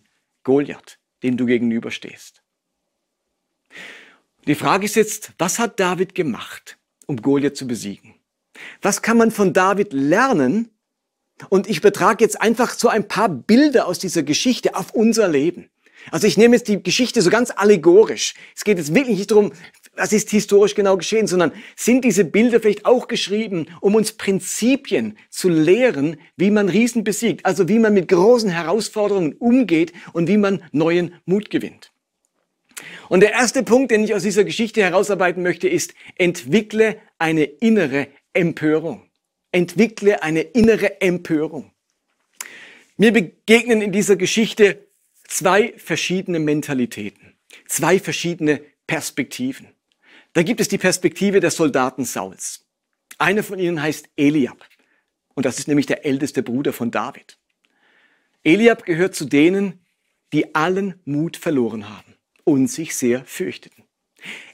Goliath, 0.49 0.99
dem 1.23 1.37
du 1.37 1.45
gegenüberstehst? 1.45 2.43
Die 4.47 4.55
Frage 4.55 4.87
ist 4.87 4.97
jetzt, 4.97 5.33
was 5.37 5.59
hat 5.59 5.79
David 5.79 6.15
gemacht, 6.15 6.79
um 7.07 7.21
Goliath 7.21 7.55
zu 7.55 7.67
besiegen? 7.67 8.15
Was 8.81 9.03
kann 9.03 9.19
man 9.19 9.31
von 9.31 9.53
David 9.53 9.93
lernen? 9.93 10.71
Und 11.51 11.69
ich 11.69 11.83
betrage 11.83 12.25
jetzt 12.25 12.41
einfach 12.41 12.71
so 12.71 12.89
ein 12.89 13.07
paar 13.07 13.29
Bilder 13.29 13.87
aus 13.87 13.99
dieser 13.99 14.23
Geschichte 14.23 14.75
auf 14.75 14.95
unser 14.95 15.29
Leben. 15.29 15.69
Also 16.11 16.27
ich 16.27 16.39
nehme 16.39 16.57
jetzt 16.57 16.69
die 16.69 16.83
Geschichte 16.83 17.21
so 17.21 17.29
ganz 17.29 17.51
allegorisch. 17.55 18.33
Es 18.57 18.65
geht 18.65 18.79
jetzt 18.79 18.95
wirklich 18.95 19.19
nicht 19.19 19.31
darum, 19.31 19.53
was 19.99 20.13
ist 20.13 20.31
historisch 20.31 20.75
genau 20.75 20.97
geschehen, 20.97 21.27
sondern 21.27 21.53
sind 21.77 22.05
diese 22.05 22.25
Bilder 22.25 22.61
vielleicht 22.61 22.87
auch 22.87 23.09
geschrieben, 23.09 23.67
um 23.81 23.95
uns 23.95 24.13
Prinzipien 24.13 25.19
zu 25.29 25.49
lehren, 25.49 26.17
wie 26.37 26.51
man 26.51 26.69
Riesen 26.69 27.05
besiegt, 27.05 27.45
also 27.45 27.69
wie 27.69 27.79
man 27.79 27.95
mit 27.95 28.09
großen 28.09 28.49
Herausforderungen 28.49 29.35
umgeht 29.35 29.93
und 30.13 30.29
wie 30.29 30.37
man 30.37 30.63
neuen 30.73 31.15
Mut 31.27 31.51
gewinnt. 31.51 31.93
Und 33.09 33.21
der 33.21 33.33
erste 33.33 33.63
Punkt, 33.63 33.91
den 33.91 34.05
ich 34.05 34.15
aus 34.15 34.23
dieser 34.23 34.45
Geschichte 34.45 34.83
herausarbeiten 34.83 35.43
möchte, 35.43 35.69
ist, 35.69 35.95
entwickle 36.17 37.01
eine 37.19 37.45
innere 37.45 38.09
Empörung. 38.33 39.03
Entwickle 39.51 40.23
eine 40.23 40.43
innere 40.43 41.01
Empörung. 41.01 41.73
Mir 42.97 43.13
begegnen 43.13 43.81
in 43.81 43.93
dieser 43.93 44.17
Geschichte 44.17 44.87
zwei 45.27 45.73
verschiedene 45.77 46.39
Mentalitäten, 46.39 47.35
zwei 47.67 47.99
verschiedene 47.99 48.61
Perspektiven. 48.87 49.69
Da 50.33 50.43
gibt 50.43 50.61
es 50.61 50.69
die 50.69 50.79
Perspektive 50.79 51.41
der 51.41 51.51
Soldaten 51.51 52.05
Sauls. 52.05 52.67
Einer 53.19 53.43
von 53.43 53.59
ihnen 53.59 53.83
heißt 53.83 54.09
Eliab. 54.17 54.65
Und 55.35 55.47
das 55.47 55.59
ist 55.59 55.69
nämlich 55.69 55.87
der 55.87 56.05
älteste 56.05 56.43
Bruder 56.43 56.73
von 56.73 56.91
David. 56.91 57.39
Eliab 58.45 58.85
gehört 58.85 59.15
zu 59.15 59.25
denen, 59.25 59.85
die 60.33 60.55
allen 60.55 61.01
Mut 61.05 61.37
verloren 61.37 61.89
haben 61.89 62.15
und 62.45 62.69
sich 62.69 62.95
sehr 62.95 63.25
fürchteten. 63.25 63.85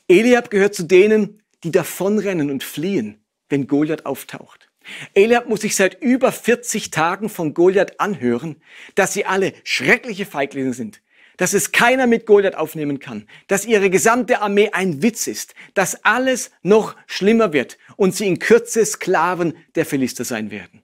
Eliab 0.09 0.51
gehört 0.51 0.75
zu 0.75 0.85
denen, 0.85 1.43
die 1.65 1.71
davonrennen 1.71 2.51
und 2.51 2.63
fliehen, 2.63 3.25
wenn 3.49 3.67
Goliath 3.67 4.07
auftaucht. 4.07 4.71
Eliab 5.15 5.49
muss 5.49 5.63
sich 5.63 5.77
seit 5.77 6.03
über 6.03 6.31
40 6.31 6.91
Tagen 6.91 7.29
von 7.29 7.55
Goliath 7.55 8.01
anhören, 8.01 8.57
dass 8.95 9.15
sie 9.15 9.25
alle 9.25 9.55
schreckliche 9.65 10.27
Feiglinge 10.27 10.75
sind, 10.75 11.01
dass 11.37 11.55
es 11.55 11.73
keiner 11.73 12.07
mit 12.07 12.27
Goliath 12.27 12.55
aufnehmen 12.55 12.99
kann, 12.99 13.29
dass 13.47 13.65
ihre 13.65 13.91
gesamte 13.91 14.41
Armee 14.41 14.71
ein 14.73 15.03
Witz 15.03 15.27
ist, 15.27 15.55
dass 15.75 16.05
alles 16.05 16.51
noch 16.63 16.97
schlimmer 17.07 17.53
wird 17.53 17.79
und 17.97 18.15
sie 18.15 18.27
in 18.27 18.39
Kürze 18.39 18.85
Sklaven 18.85 19.57
der 19.75 19.87
Philister 19.87 20.25
sein 20.25 20.51
werden. 20.51 20.83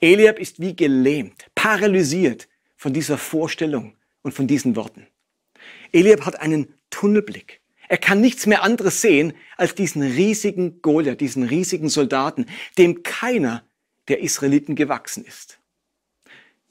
Eliab 0.00 0.38
ist 0.38 0.60
wie 0.60 0.74
gelähmt, 0.74 1.46
paralysiert 1.54 2.48
von 2.76 2.92
dieser 2.92 3.18
Vorstellung 3.18 3.94
und 4.22 4.32
von 4.32 4.46
diesen 4.46 4.74
Worten. 4.76 5.06
Eliab 5.92 6.24
hat 6.24 6.40
einen 6.40 6.74
Tunnelblick. 6.88 7.60
Er 7.88 7.98
kann 7.98 8.20
nichts 8.20 8.46
mehr 8.46 8.62
anderes 8.62 9.00
sehen 9.00 9.32
als 9.56 9.74
diesen 9.74 10.02
riesigen 10.02 10.80
Goliath, 10.80 11.20
diesen 11.20 11.42
riesigen 11.42 11.88
Soldaten, 11.88 12.46
dem 12.78 13.02
keiner 13.02 13.64
der 14.08 14.20
Israeliten 14.20 14.76
gewachsen 14.76 15.24
ist. 15.24 15.58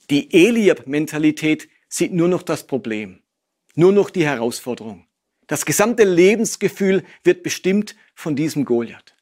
Die 0.09 0.33
Eliab-Mentalität 0.33 1.69
sieht 1.89 2.13
nur 2.13 2.27
noch 2.27 2.43
das 2.43 2.65
Problem, 2.65 3.21
nur 3.75 3.91
noch 3.91 4.09
die 4.09 4.25
Herausforderung. 4.25 5.05
Das 5.47 5.65
gesamte 5.65 6.03
Lebensgefühl 6.03 7.03
wird 7.23 7.43
bestimmt 7.43 7.95
von 8.15 8.35
diesem 8.35 8.63
Goliath. 8.63 9.15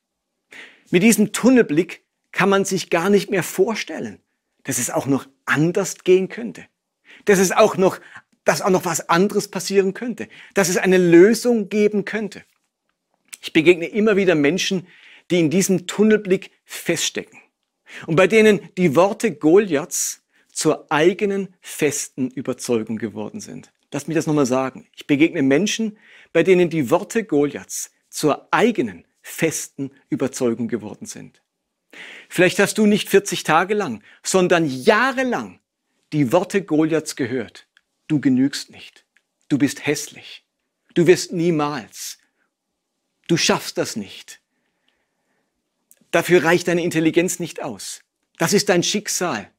Mit 0.92 1.02
diesem 1.02 1.32
Tunnelblick 1.34 2.04
kann 2.32 2.50
man 2.50 2.66
sich 2.66 2.90
gar 2.90 3.10
nicht 3.10 3.32
mehr 3.32 3.44
vorstellen, 3.44 4.20
dass 4.64 4.78
es 4.78 4.90
auch 4.90 5.08
noch 5.08 5.28
anders 5.46 6.04
gehen 6.04 6.28
könnte. 6.30 6.66
Dass 7.26 7.40
es 7.40 7.52
auch 7.52 7.78
noch 7.78 8.00
dass 8.48 8.62
auch 8.62 8.70
noch 8.70 8.86
was 8.86 9.10
anderes 9.10 9.50
passieren 9.50 9.94
könnte, 9.94 10.30
dass 10.54 10.70
es 10.70 10.78
eine 10.78 10.98
Lösung 10.98 11.68
geben 11.68 12.06
könnte. 12.06 12.44
Ich 13.42 13.52
begegne 13.52 13.88
immer 13.88 14.16
wieder 14.16 14.36
Menschen, 14.36 14.88
die 15.30 15.42
in 15.42 15.50
diesem 15.50 15.86
Tunnelblick 15.86 16.52
feststecken 16.64 17.40
und 18.06 18.16
bei 18.16 18.28
denen 18.28 18.62
die 18.78 18.96
Worte 18.96 19.36
Goliaths 19.36 20.24
zur 20.58 20.92
eigenen 20.92 21.54
festen 21.62 22.32
Überzeugung 22.32 22.98
geworden 22.98 23.40
sind. 23.40 23.72
Lass 23.92 24.08
mich 24.08 24.16
das 24.16 24.26
nochmal 24.26 24.48
sagen. 24.48 24.88
Ich 24.96 25.06
begegne 25.06 25.44
Menschen, 25.44 26.00
bei 26.34 26.42
denen 26.42 26.72
die 26.72 26.90
Worte 26.90 27.24
Goliaths 27.24 27.92
zur 28.10 28.48
eigenen 28.50 29.06
festen 29.22 29.92
Überzeugung 30.10 30.68
geworden 30.68 31.06
sind. 31.06 31.44
Vielleicht 32.28 32.58
hast 32.58 32.80
du 32.80 32.88
nicht 32.88 33.08
40 33.08 33.44
Tage 33.44 33.76
lang, 33.76 34.02
sondern 34.24 34.66
jahrelang 34.66 35.60
die 36.12 36.32
Worte 36.32 36.64
Goliaths 36.64 37.16
gehört 37.16 37.68
du 38.08 38.20
genügst 38.20 38.72
nicht. 38.72 39.06
Du 39.50 39.58
bist 39.58 39.86
hässlich. 39.86 40.44
Du 40.96 41.06
wirst 41.06 41.32
niemals. 41.32 42.18
Du 43.28 43.38
schaffst 43.38 43.78
das 43.78 43.96
nicht. 43.96 44.42
Dafür 46.10 46.44
reicht 46.44 46.68
deine 46.68 46.84
Intelligenz 46.84 47.40
nicht 47.40 47.62
aus. 47.62 48.02
Das 48.38 48.54
ist 48.54 48.70
dein 48.70 48.82
Schicksal. 48.82 49.52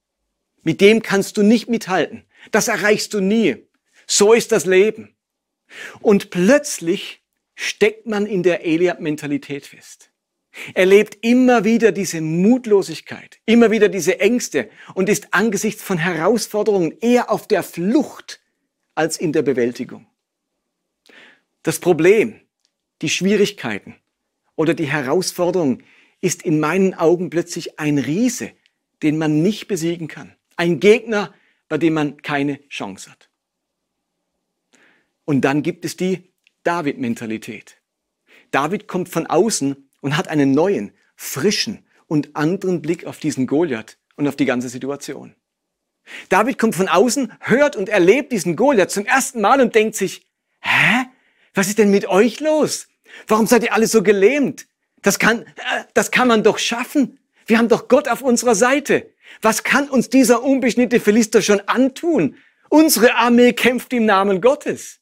Mit 0.69 0.83
dem 0.83 1.01
kannst 1.01 1.39
du 1.39 1.43
nicht 1.43 1.71
mithalten. 1.71 2.25
Das 2.51 2.69
erreichst 2.69 3.15
du 3.15 3.21
nie. 3.21 3.57
So 4.07 4.35
ist 4.35 4.53
das 4.53 4.67
Leben. 4.67 5.17
Und 6.01 6.29
plötzlich 6.29 7.23
steckt 7.55 8.05
man 8.05 8.27
in 8.27 8.43
der 8.43 8.67
Eliab-Mentalität 8.67 9.65
fest. 9.65 10.11
Er 10.75 10.85
lebt 10.85 11.25
immer 11.25 11.65
wieder 11.65 11.91
diese 11.91 12.21
Mutlosigkeit, 12.21 13.39
immer 13.47 13.71
wieder 13.71 13.89
diese 13.89 14.21
Ängste 14.21 14.69
und 14.93 15.09
ist 15.09 15.29
angesichts 15.33 15.83
von 15.83 15.97
Herausforderungen 15.97 16.99
eher 17.01 17.31
auf 17.31 17.49
der 17.49 17.63
Flucht 17.63 18.43
als 18.95 19.17
in 19.17 19.33
der 19.33 19.41
Bewältigung. 19.41 20.07
Das 21.63 21.79
Problem, 21.79 22.43
die 23.01 23.09
Schwierigkeiten 23.09 23.97
oder 24.55 24.75
die 24.75 24.89
Herausforderungen, 24.89 25.83
ist 26.21 26.43
in 26.43 26.61
meinen 26.61 26.93
Augen 26.93 27.31
plötzlich 27.31 27.81
ein 27.81 27.97
Riese, 27.97 28.53
den 29.03 29.17
man 29.17 29.41
nicht 29.41 29.67
besiegen 29.67 30.09
kann. 30.09 30.35
Ein 30.59 30.81
Gegner, 30.81 31.33
bei 31.69 31.79
dem 31.79 31.95
man 31.95 32.21
keine 32.21 32.61
Chance 32.69 33.11
hat. 33.11 33.31
Und 35.25 35.43
dann 35.43 35.63
gibt 35.63 35.85
es 35.85 35.97
die 35.97 36.33
David-Mentalität. 36.65 37.77
David 38.51 38.89
kommt 38.89 39.09
von 39.09 39.27
außen 39.27 39.89
und 40.01 40.17
hat 40.17 40.29
einen 40.29 40.51
neuen, 40.51 40.93
frischen 41.17 41.87
und 42.07 42.35
anderen 42.35 42.83
Blick 42.83 43.07
auf 43.07 43.21
diesen 43.21 43.47
Goliath 43.47 43.99
und 44.17 44.27
auf 44.27 44.35
die 44.35 44.47
ganze 44.47 44.69
Situation. 44.69 45.35
David 46.29 46.59
kommt 46.59 46.75
von 46.75 46.89
außen, 46.89 47.33
hört 47.41 47.77
und 47.77 47.89
erlebt 47.89 48.33
diesen 48.33 48.57
Goliath 48.57 48.91
zum 48.91 49.07
ersten 49.07 49.41
Mal 49.41 49.61
und 49.61 49.75
denkt 49.75 49.95
sich, 49.95 50.27
hä? 50.61 51.07
Was 51.55 51.69
ist 51.69 51.79
denn 51.79 51.91
mit 51.91 52.07
euch 52.07 52.41
los? 52.41 52.89
Warum 53.29 53.47
seid 53.47 53.63
ihr 53.63 53.75
alle 53.75 53.87
so 53.87 54.03
gelähmt? 54.03 54.67
Das 55.03 55.19
kann, 55.19 55.43
äh, 55.43 55.85
das 55.95 56.11
kann 56.11 56.27
man 56.27 56.43
doch 56.43 56.59
schaffen. 56.59 57.21
Wir 57.47 57.59
haben 57.59 57.69
doch 57.69 57.87
Gott 57.89 58.09
auf 58.09 58.23
unserer 58.23 58.55
Seite. 58.55 59.11
Was 59.43 59.63
kann 59.63 59.89
uns 59.89 60.09
dieser 60.09 60.43
unbeschnittene 60.43 61.01
Philister 61.01 61.43
schon 61.43 61.61
antun? 61.67 62.37
Unsere 62.69 63.15
Armee 63.15 63.53
kämpft 63.53 63.93
im 63.93 64.05
Namen 64.05 64.41
Gottes. 64.41 65.01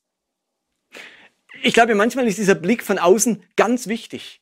Ich 1.62 1.74
glaube, 1.74 1.94
manchmal 1.94 2.26
ist 2.28 2.38
dieser 2.38 2.54
Blick 2.54 2.82
von 2.82 2.98
außen 2.98 3.42
ganz 3.56 3.88
wichtig. 3.88 4.40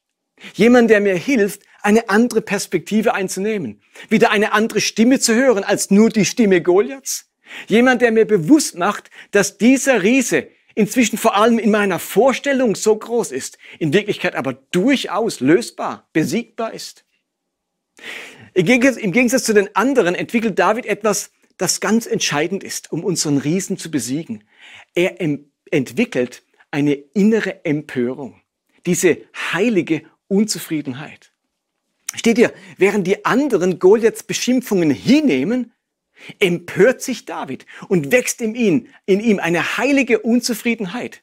Jemand, 0.55 0.91
der 0.91 1.01
mir 1.01 1.15
hilft, 1.15 1.63
eine 1.81 2.09
andere 2.09 2.43
Perspektive 2.43 3.15
einzunehmen. 3.15 3.81
Wieder 4.09 4.31
eine 4.31 4.53
andere 4.53 4.81
Stimme 4.81 5.21
zu 5.21 5.35
hören 5.35 5.65
als 5.65 5.91
nur 5.91 6.11
die 6.11 6.25
Stimme 6.25 6.61
Goliaths. 6.61 7.31
Jemand, 7.67 8.03
der 8.03 8.11
mir 8.11 8.27
bewusst 8.27 8.77
macht, 8.77 9.11
dass 9.31 9.59
dieser 9.59 10.03
Riese 10.03 10.49
inzwischen 10.75 11.19
vor 11.19 11.37
allem 11.37 11.59
in 11.59 11.71
meiner 11.71 11.99
Vorstellung 11.99 12.75
so 12.75 12.97
groß 12.97 13.33
ist, 13.33 13.59
in 13.79 13.93
Wirklichkeit 13.93 14.35
aber 14.35 14.55
durchaus 14.55 15.41
lösbar, 15.41 16.09
besiegbar 16.13 16.75
ist. 16.75 17.05
Im 18.55 19.13
Gegensatz 19.13 19.45
zu 19.45 19.53
den 19.53 19.75
anderen 19.75 20.15
entwickelt 20.15 20.59
David 20.59 20.87
etwas, 20.87 21.31
das 21.57 21.81
ganz 21.81 22.07
entscheidend 22.07 22.65
ist, 22.65 22.93
um 22.93 23.05
unseren 23.05 23.39
Riesen 23.39 23.77
zu 23.77 23.91
besiegen. 23.91 24.45
Er 24.95 25.21
entwickelt 25.71 26.43
eine 26.71 26.95
innere 26.95 27.65
Empörung, 27.65 28.41
diese 28.87 29.19
heilige 29.53 30.03
Unzufriedenheit. 30.29 31.33
Steht 32.15 32.39
ihr, 32.39 32.53
während 32.77 33.07
die 33.07 33.25
anderen 33.25 33.79
Goliaths 33.81 34.23
Beschimpfungen 34.23 34.91
hinnehmen, 34.91 35.73
empört 36.39 37.03
sich 37.03 37.25
David 37.25 37.67
und 37.89 38.13
wächst 38.13 38.41
in 38.41 38.55
ihm, 38.55 38.87
in 39.05 39.19
ihm 39.21 39.41
eine 39.41 39.79
heilige 39.79 40.21
Unzufriedenheit. 40.21 41.23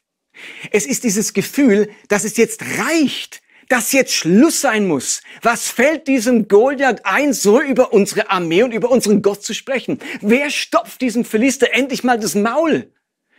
Es 0.72 0.86
ist 0.86 1.06
dieses 1.06 1.34
Gefühl, 1.34 1.90
dass 2.10 2.26
es 2.26 2.36
jetzt 2.36 2.62
reicht, 2.78 3.42
dass 3.72 3.94
jetzt 3.94 4.14
Schluss 4.14 4.60
sein 4.60 4.86
muss. 4.86 5.22
Was 5.42 5.70
fällt 5.70 6.08
diesem 6.08 6.50
Goliath 6.50 7.06
ein, 7.06 7.32
so 7.32 7.62
über 7.62 7.94
unsere 7.94 8.30
Armee 8.30 8.64
und 8.64 8.74
über 8.74 8.92
unseren 8.92 9.22
Gott 9.22 9.44
zu 9.44 9.54
sprechen? 9.54 10.00
Wer 10.20 10.50
stopft 10.50 11.00
diesem 11.00 11.24
Philister 11.24 11.74
endlich 11.74 12.04
mal 12.04 12.20
das 12.20 12.36
Maul? 12.36 12.92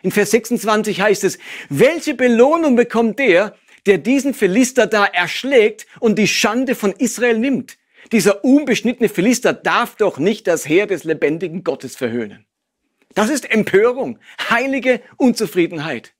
In 0.02 0.10
Vers 0.10 0.30
26 0.30 1.02
heißt 1.02 1.24
es, 1.24 1.38
welche 1.68 2.14
Belohnung 2.14 2.76
bekommt 2.76 3.18
der, 3.18 3.54
der 3.84 3.98
diesen 3.98 4.32
Philister 4.32 4.86
da 4.86 5.04
erschlägt 5.04 5.86
und 6.00 6.18
die 6.18 6.28
Schande 6.28 6.74
von 6.74 6.92
Israel 6.92 7.38
nimmt. 7.38 7.76
Dieser 8.10 8.42
unbeschnittene 8.42 9.10
Philister 9.10 9.52
darf 9.52 9.96
doch 9.96 10.18
nicht 10.18 10.46
das 10.46 10.66
Heer 10.66 10.86
des 10.86 11.04
lebendigen 11.04 11.62
Gottes 11.62 11.94
verhöhnen. 11.94 12.46
Das 13.14 13.28
ist 13.28 13.50
Empörung, 13.50 14.18
heilige 14.48 15.02
Unzufriedenheit. 15.18 16.14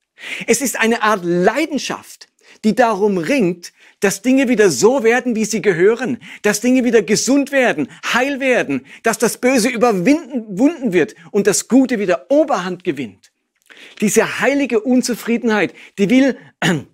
Es 0.47 0.61
ist 0.61 0.79
eine 0.79 1.03
Art 1.03 1.25
Leidenschaft, 1.25 2.29
die 2.65 2.75
darum 2.75 3.19
ringt, 3.19 3.73
dass 4.03 4.21
Dinge 4.21 4.49
wieder 4.49 4.69
so 4.69 5.05
werden, 5.05 5.37
wie 5.37 5.45
sie 5.45 5.63
gehören, 5.63 6.19
dass 6.43 6.61
Dinge 6.61 6.83
wieder 6.83 7.03
gesund 7.03 7.53
werden, 7.53 7.89
heil 8.13 8.41
werden, 8.41 8.85
dass 9.05 9.17
das 9.17 9.39
Böse 9.39 9.69
überwunden 9.69 10.93
wird 10.93 11.15
und 11.31 11.47
das 11.47 11.69
Gute 11.69 12.01
wieder 12.01 12.27
Oberhand 12.29 12.83
gewinnt. 12.83 13.31
Diese 14.01 14.41
heilige 14.41 14.81
Unzufriedenheit, 14.81 15.73
die 15.99 16.11
will 16.11 16.37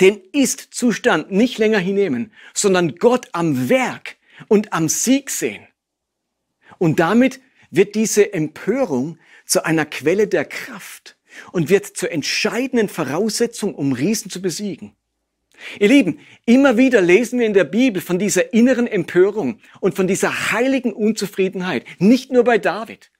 den 0.00 0.20
Ist-Zustand 0.32 1.30
nicht 1.30 1.58
länger 1.58 1.78
hinnehmen, 1.78 2.32
sondern 2.54 2.96
Gott 2.96 3.28
am 3.32 3.68
Werk 3.68 4.16
und 4.48 4.72
am 4.72 4.88
Sieg 4.88 5.30
sehen. 5.30 5.66
Und 6.78 7.00
damit 7.00 7.40
wird 7.70 7.94
diese 7.94 8.32
Empörung 8.32 9.18
zu 9.44 9.66
einer 9.66 9.84
Quelle 9.84 10.26
der 10.26 10.46
Kraft 10.46 11.18
und 11.52 11.68
wird 11.68 11.84
zur 11.84 12.10
entscheidenden 12.12 12.88
Voraussetzung, 12.88 13.74
um 13.74 13.92
Riesen 13.92 14.30
zu 14.30 14.40
besiegen. 14.40 14.96
Ihr 15.80 15.88
Lieben, 15.88 16.20
immer 16.44 16.76
wieder 16.76 17.00
lesen 17.00 17.38
wir 17.38 17.46
in 17.46 17.54
der 17.54 17.64
Bibel 17.64 18.00
von 18.00 18.18
dieser 18.18 18.52
inneren 18.52 18.86
Empörung 18.86 19.60
und 19.80 19.94
von 19.94 20.06
dieser 20.06 20.52
heiligen 20.52 20.92
Unzufriedenheit, 20.92 21.84
nicht 21.98 22.30
nur 22.30 22.44
bei 22.44 22.58
David. 22.58 23.10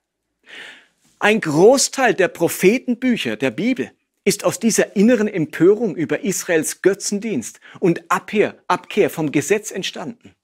Ein 1.18 1.40
Großteil 1.40 2.14
der 2.14 2.29
Prophetenbücher 2.29 3.37
der 3.37 3.51
Bibel 3.51 3.90
ist 4.25 4.44
aus 4.44 4.61
dieser 4.61 4.96
inneren 4.96 5.29
Empörung 5.29 5.96
über 5.96 6.20
Israels 6.20 6.83
Götzendienst 6.83 7.61
und 7.81 8.11
Abkehr, 8.11 8.57
vom 9.09 9.33
Gesetz 9.33 9.70
entstanden. 9.70 10.36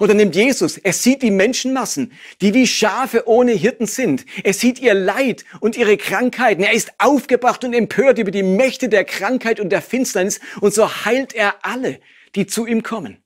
Oder 0.00 0.14
nimmt 0.14 0.34
Jesus, 0.34 0.78
er 0.78 0.92
sieht 0.92 1.22
die 1.22 1.30
Menschenmassen, 1.30 2.12
die 2.40 2.54
wie 2.54 2.66
Schafe 2.66 3.26
ohne 3.26 3.52
Hirten 3.52 3.86
sind. 3.86 4.24
Er 4.44 4.54
sieht 4.54 4.78
ihr 4.78 4.94
Leid 4.94 5.44
und 5.60 5.76
ihre 5.76 5.96
Krankheiten. 5.96 6.62
Er 6.62 6.72
ist 6.72 6.92
aufgebracht 6.98 7.64
und 7.64 7.74
empört 7.74 8.18
über 8.18 8.30
die 8.30 8.42
Mächte 8.42 8.88
der 8.88 9.04
Krankheit 9.04 9.60
und 9.60 9.70
der 9.70 9.82
Finsternis 9.82 10.40
und 10.60 10.72
so 10.72 11.04
heilt 11.04 11.34
er 11.34 11.64
alle, 11.64 12.00
die 12.34 12.46
zu 12.46 12.66
ihm 12.66 12.82
kommen. 12.82 13.18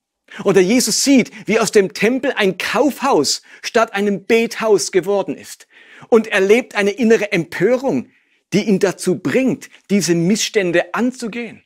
Oder 0.43 0.61
Jesus 0.61 1.03
sieht, 1.03 1.31
wie 1.47 1.59
aus 1.59 1.71
dem 1.71 1.93
Tempel 1.93 2.33
ein 2.35 2.57
Kaufhaus 2.57 3.41
statt 3.61 3.93
einem 3.93 4.25
Bethaus 4.25 4.91
geworden 4.91 5.35
ist 5.35 5.67
und 6.09 6.27
erlebt 6.27 6.75
eine 6.75 6.91
innere 6.91 7.31
Empörung, 7.31 8.09
die 8.53 8.63
ihn 8.63 8.79
dazu 8.79 9.19
bringt, 9.19 9.69
diese 9.89 10.15
Missstände 10.15 10.93
anzugehen. 10.93 11.63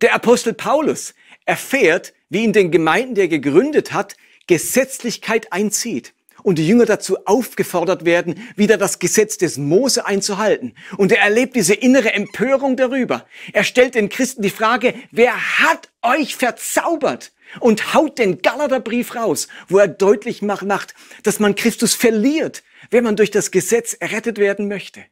Der 0.00 0.14
Apostel 0.14 0.54
Paulus 0.54 1.14
erfährt, 1.44 2.14
wie 2.30 2.44
in 2.44 2.52
den 2.52 2.70
Gemeinden, 2.70 3.14
die 3.14 3.22
er 3.22 3.28
gegründet 3.28 3.92
hat, 3.92 4.16
Gesetzlichkeit 4.46 5.52
einzieht 5.52 6.14
und 6.42 6.58
die 6.58 6.66
Jünger 6.66 6.86
dazu 6.86 7.18
aufgefordert 7.26 8.04
werden, 8.04 8.48
wieder 8.56 8.76
das 8.76 8.98
Gesetz 8.98 9.38
des 9.38 9.58
Mose 9.58 10.06
einzuhalten. 10.06 10.74
Und 10.96 11.12
er 11.12 11.20
erlebt 11.20 11.56
diese 11.56 11.74
innere 11.74 12.14
Empörung 12.14 12.76
darüber. 12.76 13.26
Er 13.52 13.64
stellt 13.64 13.94
den 13.94 14.08
Christen 14.08 14.42
die 14.42 14.50
Frage, 14.50 14.94
wer 15.10 15.58
hat 15.58 15.90
euch 16.02 16.36
verzaubert? 16.36 17.32
Und 17.60 17.94
haut 17.94 18.18
den 18.18 18.42
Galaterbrief 18.42 19.14
raus, 19.14 19.48
wo 19.68 19.78
er 19.78 19.88
deutlich 19.88 20.42
macht, 20.42 20.94
dass 21.22 21.40
man 21.40 21.54
Christus 21.54 21.94
verliert, 21.94 22.62
wenn 22.90 23.04
man 23.04 23.16
durch 23.16 23.30
das 23.30 23.50
Gesetz 23.50 23.94
errettet 23.98 24.36
werden 24.36 24.68
möchte. 24.68 25.02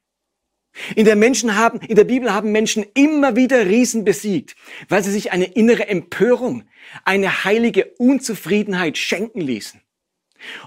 In 0.94 1.04
der 1.04 1.16
Menschen 1.16 1.56
haben, 1.56 1.80
in 1.80 1.96
der 1.96 2.04
Bibel 2.04 2.32
haben 2.32 2.52
Menschen 2.52 2.84
immer 2.94 3.34
wieder 3.34 3.66
Riesen 3.66 4.04
besiegt, 4.04 4.56
weil 4.88 5.02
sie 5.02 5.10
sich 5.10 5.32
eine 5.32 5.46
innere 5.46 5.88
Empörung, 5.88 6.64
eine 7.04 7.44
heilige 7.44 7.86
Unzufriedenheit 7.98 8.98
schenken 8.98 9.40
ließen. 9.40 9.80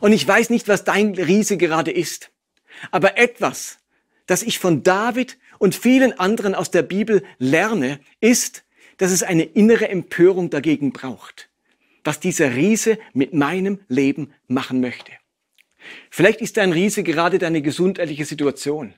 Und 0.02 0.13
ich 0.13 0.28
weiß 0.28 0.50
nicht, 0.50 0.67
was 0.67 0.84
dein 0.84 1.13
Riese 1.13 1.58
gerade 1.58 1.91
ist, 1.91 2.32
aber 2.91 3.17
etwas, 3.17 3.80
das 4.26 4.43
ich 4.43 4.60
von 4.60 4.84
David 4.84 5.38
und 5.60 5.76
vielen 5.76 6.17
anderen 6.17 6.56
aus 6.56 6.72
der 6.72 6.82
Bibel 6.84 7.24
lerne, 7.38 8.00
ist, 8.19 8.63
dass 8.98 9.12
es 9.12 9.24
eine 9.24 9.43
innere 9.43 9.89
Empörung 9.89 10.50
dagegen 10.50 10.91
braucht, 10.91 11.50
was 12.04 12.19
dieser 12.19 12.56
Riese 12.56 12.98
mit 13.13 13.34
meinem 13.34 13.80
Leben 13.88 14.34
machen 14.48 14.82
möchte. 14.82 15.12
Vielleicht 16.10 16.41
ist 16.41 16.58
dein 16.58 16.74
Riese 16.74 17.04
gerade 17.04 17.38
deine 17.38 17.62
gesundheitliche 17.62 18.26
Situation 18.26 18.93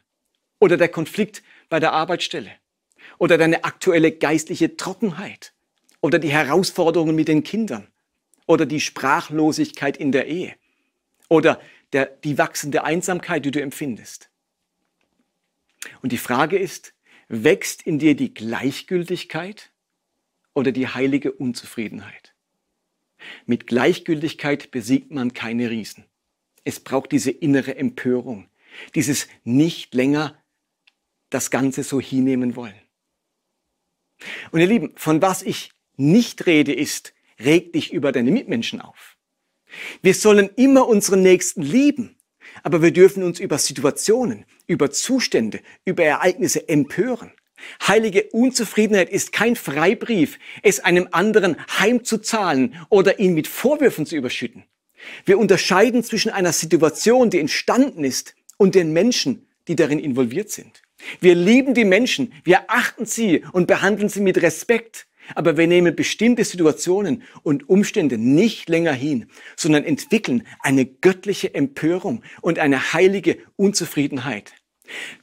oder 0.62 0.78
der 0.78 0.89
Konflikt 0.89 1.43
bei 1.67 1.82
der 1.82 1.91
Arbeitsstelle 1.91 2.52
oder 3.17 3.38
deine 3.38 3.65
aktuelle 3.65 4.12
geistliche 4.12 4.78
Trockenheit 4.78 5.54
oder 6.00 6.19
die 6.19 6.32
Herausforderungen 6.32 7.15
mit 7.15 7.28
den 7.28 7.43
Kindern 7.43 7.88
oder 8.45 8.65
die 8.65 8.80
Sprachlosigkeit 8.80 9.97
in 9.97 10.12
der 10.12 10.28
Ehe 10.28 10.56
oder 11.28 11.60
der, 11.93 12.06
die 12.06 12.38
wachsende 12.38 12.84
Einsamkeit, 12.84 13.43
die 13.43 13.52
du 13.52 13.62
empfindest. 13.62 14.30
Und 16.02 16.12
die 16.12 16.17
Frage 16.17 16.58
ist, 16.58 16.93
wächst 17.28 17.82
in 17.82 17.97
dir 17.97 18.15
die 18.15 18.34
Gleichgültigkeit 18.34 19.71
oder 20.54 20.71
die 20.71 20.88
heilige 20.88 21.32
Unzufriedenheit? 21.32 22.34
Mit 23.45 23.67
Gleichgültigkeit 23.67 24.69
besiegt 24.71 25.12
man 25.12 25.34
keine 25.34 25.69
Riesen. 25.69 26.06
Es 26.63 26.80
braucht 26.80 27.12
diese 27.12 27.32
innere 27.32 27.76
Empörung, 27.76 28.47
dieses 28.93 29.28
nicht 29.43 29.93
länger 29.95 30.40
das 31.32 31.50
Ganze 31.50 31.84
so 31.84 32.00
hinnehmen 32.00 32.56
wollen. 32.56 32.80
Und 34.52 34.60
ihr 34.60 34.67
Lieben, 34.67 34.94
von 34.96 35.22
was 35.22 35.41
ich 35.41 35.72
nicht 35.98 36.46
rede 36.46 36.74
ist, 36.74 37.13
reg 37.39 37.74
dich 37.74 37.91
über 37.91 38.12
deine 38.12 38.32
Mitmenschen 38.32 38.82
auf. 38.82 39.17
Wir 40.02 40.13
sollen 40.13 40.50
immer 40.56 40.88
unseren 40.88 41.22
Nächsten 41.22 41.62
lieben, 41.62 42.17
aber 42.63 42.82
wir 42.82 42.91
dürfen 42.91 43.24
uns 43.24 43.39
über 43.39 43.58
Situationen, 43.58 44.46
über 44.67 44.91
Zustände, 44.91 45.62
über 45.86 46.04
Ereignisse 46.04 46.67
empören. 46.67 47.32
Heilige 47.88 48.24
Unzufriedenheit 48.32 49.10
ist 49.10 49.32
kein 49.32 49.56
Freibrief, 49.56 50.39
es 50.63 50.80
einem 50.80 51.08
anderen 51.12 51.56
heimzuzahlen 51.80 52.76
oder 52.89 53.20
ihn 53.20 53.34
mit 53.34 53.48
Vorwürfen 53.48 54.06
zu 54.06 54.15
überschütten. 54.15 54.65
Wir 55.26 55.38
unterscheiden 55.38 56.04
zwischen 56.04 56.32
einer 56.32 56.54
Situation, 56.54 57.30
die 57.30 57.39
entstanden 57.39 58.04
ist, 58.04 58.36
und 58.58 58.76
den 58.76 58.94
Menschen, 58.94 59.48
die 59.67 59.76
darin 59.76 59.98
involviert 59.98 60.52
sind. 60.52 60.84
Wir 61.20 61.36
lieben 61.36 61.74
die 61.74 61.86
Menschen, 61.86 62.34
wir 62.44 62.70
achten 62.70 63.06
sie 63.06 63.44
und 63.52 63.68
behandeln 63.68 64.10
sie 64.10 64.22
mit 64.22 64.42
Respekt. 64.42 65.08
Aber 65.36 65.56
wir 65.56 65.68
nehmen 65.68 65.96
bestimmte 65.96 66.44
Situationen 66.44 67.24
und 67.44 67.70
Umstände 67.70 68.18
nicht 68.18 68.70
länger 68.70 68.92
hin, 68.92 69.28
sondern 69.56 69.84
entwickeln 69.84 70.46
eine 70.60 70.86
göttliche 70.86 71.54
Empörung 71.54 72.24
und 72.42 72.60
eine 72.60 72.94
heilige 72.94 73.38
Unzufriedenheit. 73.56 74.54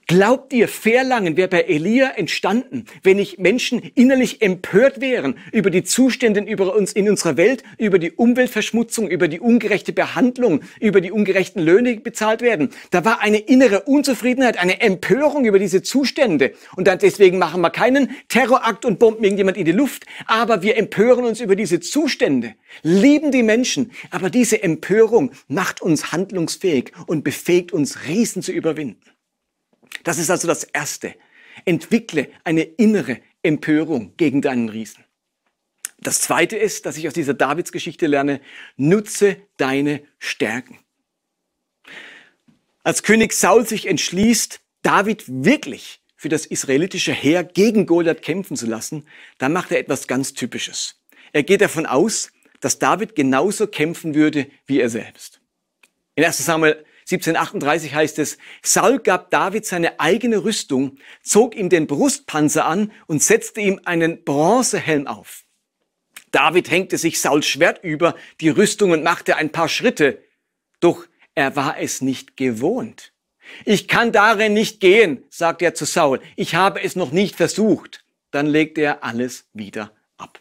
Glaubt 0.07 0.55
ihr, 0.55 0.69
Verlangen 0.69 1.37
wäre 1.37 1.49
bei 1.49 1.61
Elia 1.65 2.09
entstanden, 2.17 2.87
wenn 3.03 3.19
nicht 3.19 3.39
Menschen 3.39 3.83
innerlich 3.95 4.41
empört 4.41 5.03
wären 5.03 5.37
über 5.53 5.69
die 5.69 5.85
Zustände 5.85 6.41
über 6.41 6.75
uns 6.75 6.93
in 6.93 7.11
unserer 7.11 7.37
Welt, 7.37 7.63
über 7.77 7.99
die 7.99 8.13
Umweltverschmutzung, 8.13 9.09
über 9.09 9.29
die 9.29 9.39
ungerechte 9.39 9.93
Behandlung, 9.93 10.63
über 10.81 11.03
die 11.03 11.13
ungerechten 11.13 11.61
Löhne 11.61 11.97
die 11.97 12.01
bezahlt 12.01 12.41
werden? 12.41 12.71
Da 12.91 13.05
war 13.05 13.21
eine 13.21 13.37
innere 13.37 13.83
Unzufriedenheit, 13.83 14.59
eine 14.59 14.81
Empörung 14.81 15.45
über 15.45 15.59
diese 15.59 15.83
Zustände. 15.83 16.53
Und 16.75 16.87
dann 16.87 16.99
deswegen 16.99 17.39
machen 17.39 17.61
wir 17.61 17.71
keinen 17.71 18.11
Terrorakt 18.29 18.87
und 18.87 18.99
bomben 18.99 19.25
irgendjemand 19.25 19.59
in 19.59 19.67
die 19.67 19.73
Luft. 19.73 20.07
Aber 20.27 20.63
wir 20.63 20.79
empören 20.79 21.25
uns 21.25 21.41
über 21.41 21.55
diese 21.55 21.81
Zustände, 21.81 22.55
lieben 22.83 23.31
die 23.31 23.43
Menschen. 23.43 23.93
Aber 24.11 24.31
diese 24.31 24.63
Empörung 24.63 25.33
macht 25.49 25.83
uns 25.83 26.13
handlungsfähig 26.13 26.93
und 27.07 27.25
befähigt 27.25 27.75
uns, 27.75 28.07
Riesen 28.07 28.43
zu 28.43 28.53
überwinden. 28.53 29.03
Das 30.05 30.19
ist 30.19 30.31
also 30.31 30.49
das 30.49 30.65
Erste. 30.65 31.15
Entwickle 31.65 32.29
eine 32.45 32.63
innere 32.63 33.21
Empörung 33.43 34.15
gegen 34.17 34.43
deinen 34.43 34.69
Riesen. 34.69 35.05
Das 36.01 36.21
Zweite 36.21 36.57
ist, 36.57 36.87
dass 36.87 36.97
ich 36.97 37.09
aus 37.09 37.15
dieser 37.15 37.35
Davids-Geschichte 37.35 38.07
lerne, 38.07 38.41
nutze 38.77 39.37
deine 39.57 40.03
Stärken. 40.19 40.79
Als 42.85 43.03
König 43.03 43.33
Saul 43.33 43.67
sich 43.67 43.87
entschließt, 43.87 44.61
David 44.83 45.25
wirklich 45.27 46.01
für 46.17 46.29
das 46.29 46.47
israelitische 46.47 47.13
Heer 47.13 47.45
gegen 47.45 47.87
Goliath 47.87 48.23
kämpfen 48.23 48.57
zu 48.57 48.67
lassen, 48.67 49.07
dann 49.39 49.53
macht 49.53 49.73
er 49.73 49.79
etwas 49.79 50.07
ganz 50.07 50.35
Typisches. 50.35 51.01
Er 51.33 51.43
geht 51.43 51.61
davon 51.61 51.87
aus, 51.87 52.33
dass 52.61 52.79
David 52.79 53.15
genauso 53.15 53.67
kämpfen 53.67 54.15
würde 54.15 54.49
wie 54.67 54.81
er 54.81 54.89
selbst. 54.89 55.41
In 56.15 56.25
1 56.25 56.39
Samuel 56.39 56.85
1738 57.11 57.95
heißt 57.95 58.19
es, 58.19 58.37
Saul 58.63 58.99
gab 58.99 59.31
David 59.31 59.65
seine 59.65 59.99
eigene 59.99 60.45
Rüstung, 60.45 60.99
zog 61.23 61.57
ihm 61.57 61.71
den 61.71 61.87
Brustpanzer 61.87 62.67
an 62.67 62.93
und 63.07 63.23
setzte 63.23 63.63
ihm 63.63 63.81
einen 63.87 64.25
Bronzehelm 64.25 65.07
auf. 65.07 65.45
David 66.33 66.71
hängte 66.71 66.99
sich 66.99 67.19
Sauls 67.23 67.47
Schwert 67.47 67.83
über 67.83 68.15
die 68.43 68.51
Rüstung 68.51 68.91
und 68.91 69.03
machte 69.03 69.37
ein 69.37 69.51
paar 69.51 69.71
Schritte. 69.71 70.23
Doch 70.81 71.07
er 71.35 71.57
war 71.57 71.79
es 71.79 72.03
nicht 72.03 72.37
gewohnt. 72.37 73.15
Ich 73.65 73.89
kann 73.89 74.13
darin 74.13 74.53
nicht 74.53 74.79
gehen, 74.79 75.25
sagte 75.31 75.65
er 75.65 75.75
zu 75.75 75.87
Saul. 75.87 76.21
Ich 76.37 76.57
habe 76.57 76.83
es 76.83 76.95
noch 76.95 77.11
nicht 77.11 77.37
versucht. 77.37 78.05
Dann 78.33 78.47
legte 78.47 78.83
er 78.83 79.03
alles 79.03 79.47
wieder 79.55 79.93
ab. 80.19 80.39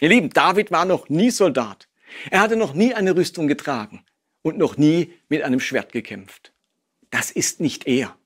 Ihr 0.00 0.10
Lieben, 0.10 0.28
David 0.28 0.70
war 0.70 0.84
noch 0.84 1.08
nie 1.08 1.30
Soldat. 1.30 1.88
Er 2.30 2.40
hatte 2.40 2.56
noch 2.56 2.74
nie 2.74 2.92
eine 2.92 3.16
Rüstung 3.16 3.48
getragen 3.48 4.04
und 4.46 4.58
noch 4.58 4.76
nie 4.76 5.12
mit 5.28 5.42
einem 5.42 5.58
Schwert 5.58 5.90
gekämpft. 5.90 6.52
Das 7.10 7.32
ist 7.32 7.58
nicht 7.58 7.88
er. 7.88 8.16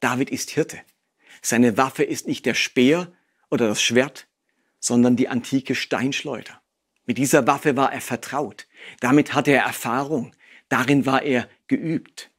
David 0.00 0.28
ist 0.30 0.50
Hirte. 0.50 0.80
Seine 1.42 1.76
Waffe 1.76 2.02
ist 2.02 2.26
nicht 2.26 2.44
der 2.44 2.54
Speer 2.54 3.12
oder 3.50 3.68
das 3.68 3.80
Schwert, 3.80 4.26
sondern 4.80 5.14
die 5.14 5.28
antike 5.28 5.76
Steinschleuder. 5.76 6.60
Mit 7.06 7.18
dieser 7.18 7.46
Waffe 7.46 7.76
war 7.76 7.92
er 7.92 8.00
vertraut. 8.00 8.66
Damit 8.98 9.32
hatte 9.32 9.52
er 9.52 9.62
Erfahrung. 9.62 10.34
Darin 10.68 11.06
war 11.06 11.22
er 11.22 11.48
geübt. 11.68 12.32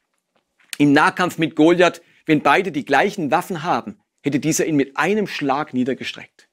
Im 0.77 0.91
Nahkampf 0.91 1.37
mit 1.37 1.55
Goliath, 1.55 2.01
wenn 2.25 2.41
beide 2.41 2.73
die 2.73 2.83
gleichen 2.83 3.31
Waffen 3.31 3.63
haben, 3.63 4.01
hätte 4.23 4.41
dieser 4.41 4.65
ihn 4.65 4.75
mit 4.75 4.97
einem 4.97 5.27
Schlag 5.27 5.73
niedergestreckt. 5.73 6.49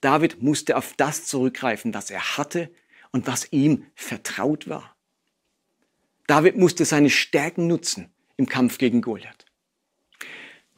David 0.00 0.42
musste 0.42 0.76
auf 0.76 0.94
das 0.96 1.26
zurückgreifen, 1.26 1.94
was 1.94 2.10
er 2.10 2.36
hatte 2.36 2.72
und 3.12 3.28
was 3.28 3.52
ihm 3.52 3.86
vertraut 3.94 4.68
war. 4.68 4.97
David 6.28 6.58
musste 6.58 6.84
seine 6.84 7.08
Stärken 7.08 7.66
nutzen 7.66 8.12
im 8.36 8.46
Kampf 8.46 8.76
gegen 8.76 9.00
Goliath. 9.00 9.46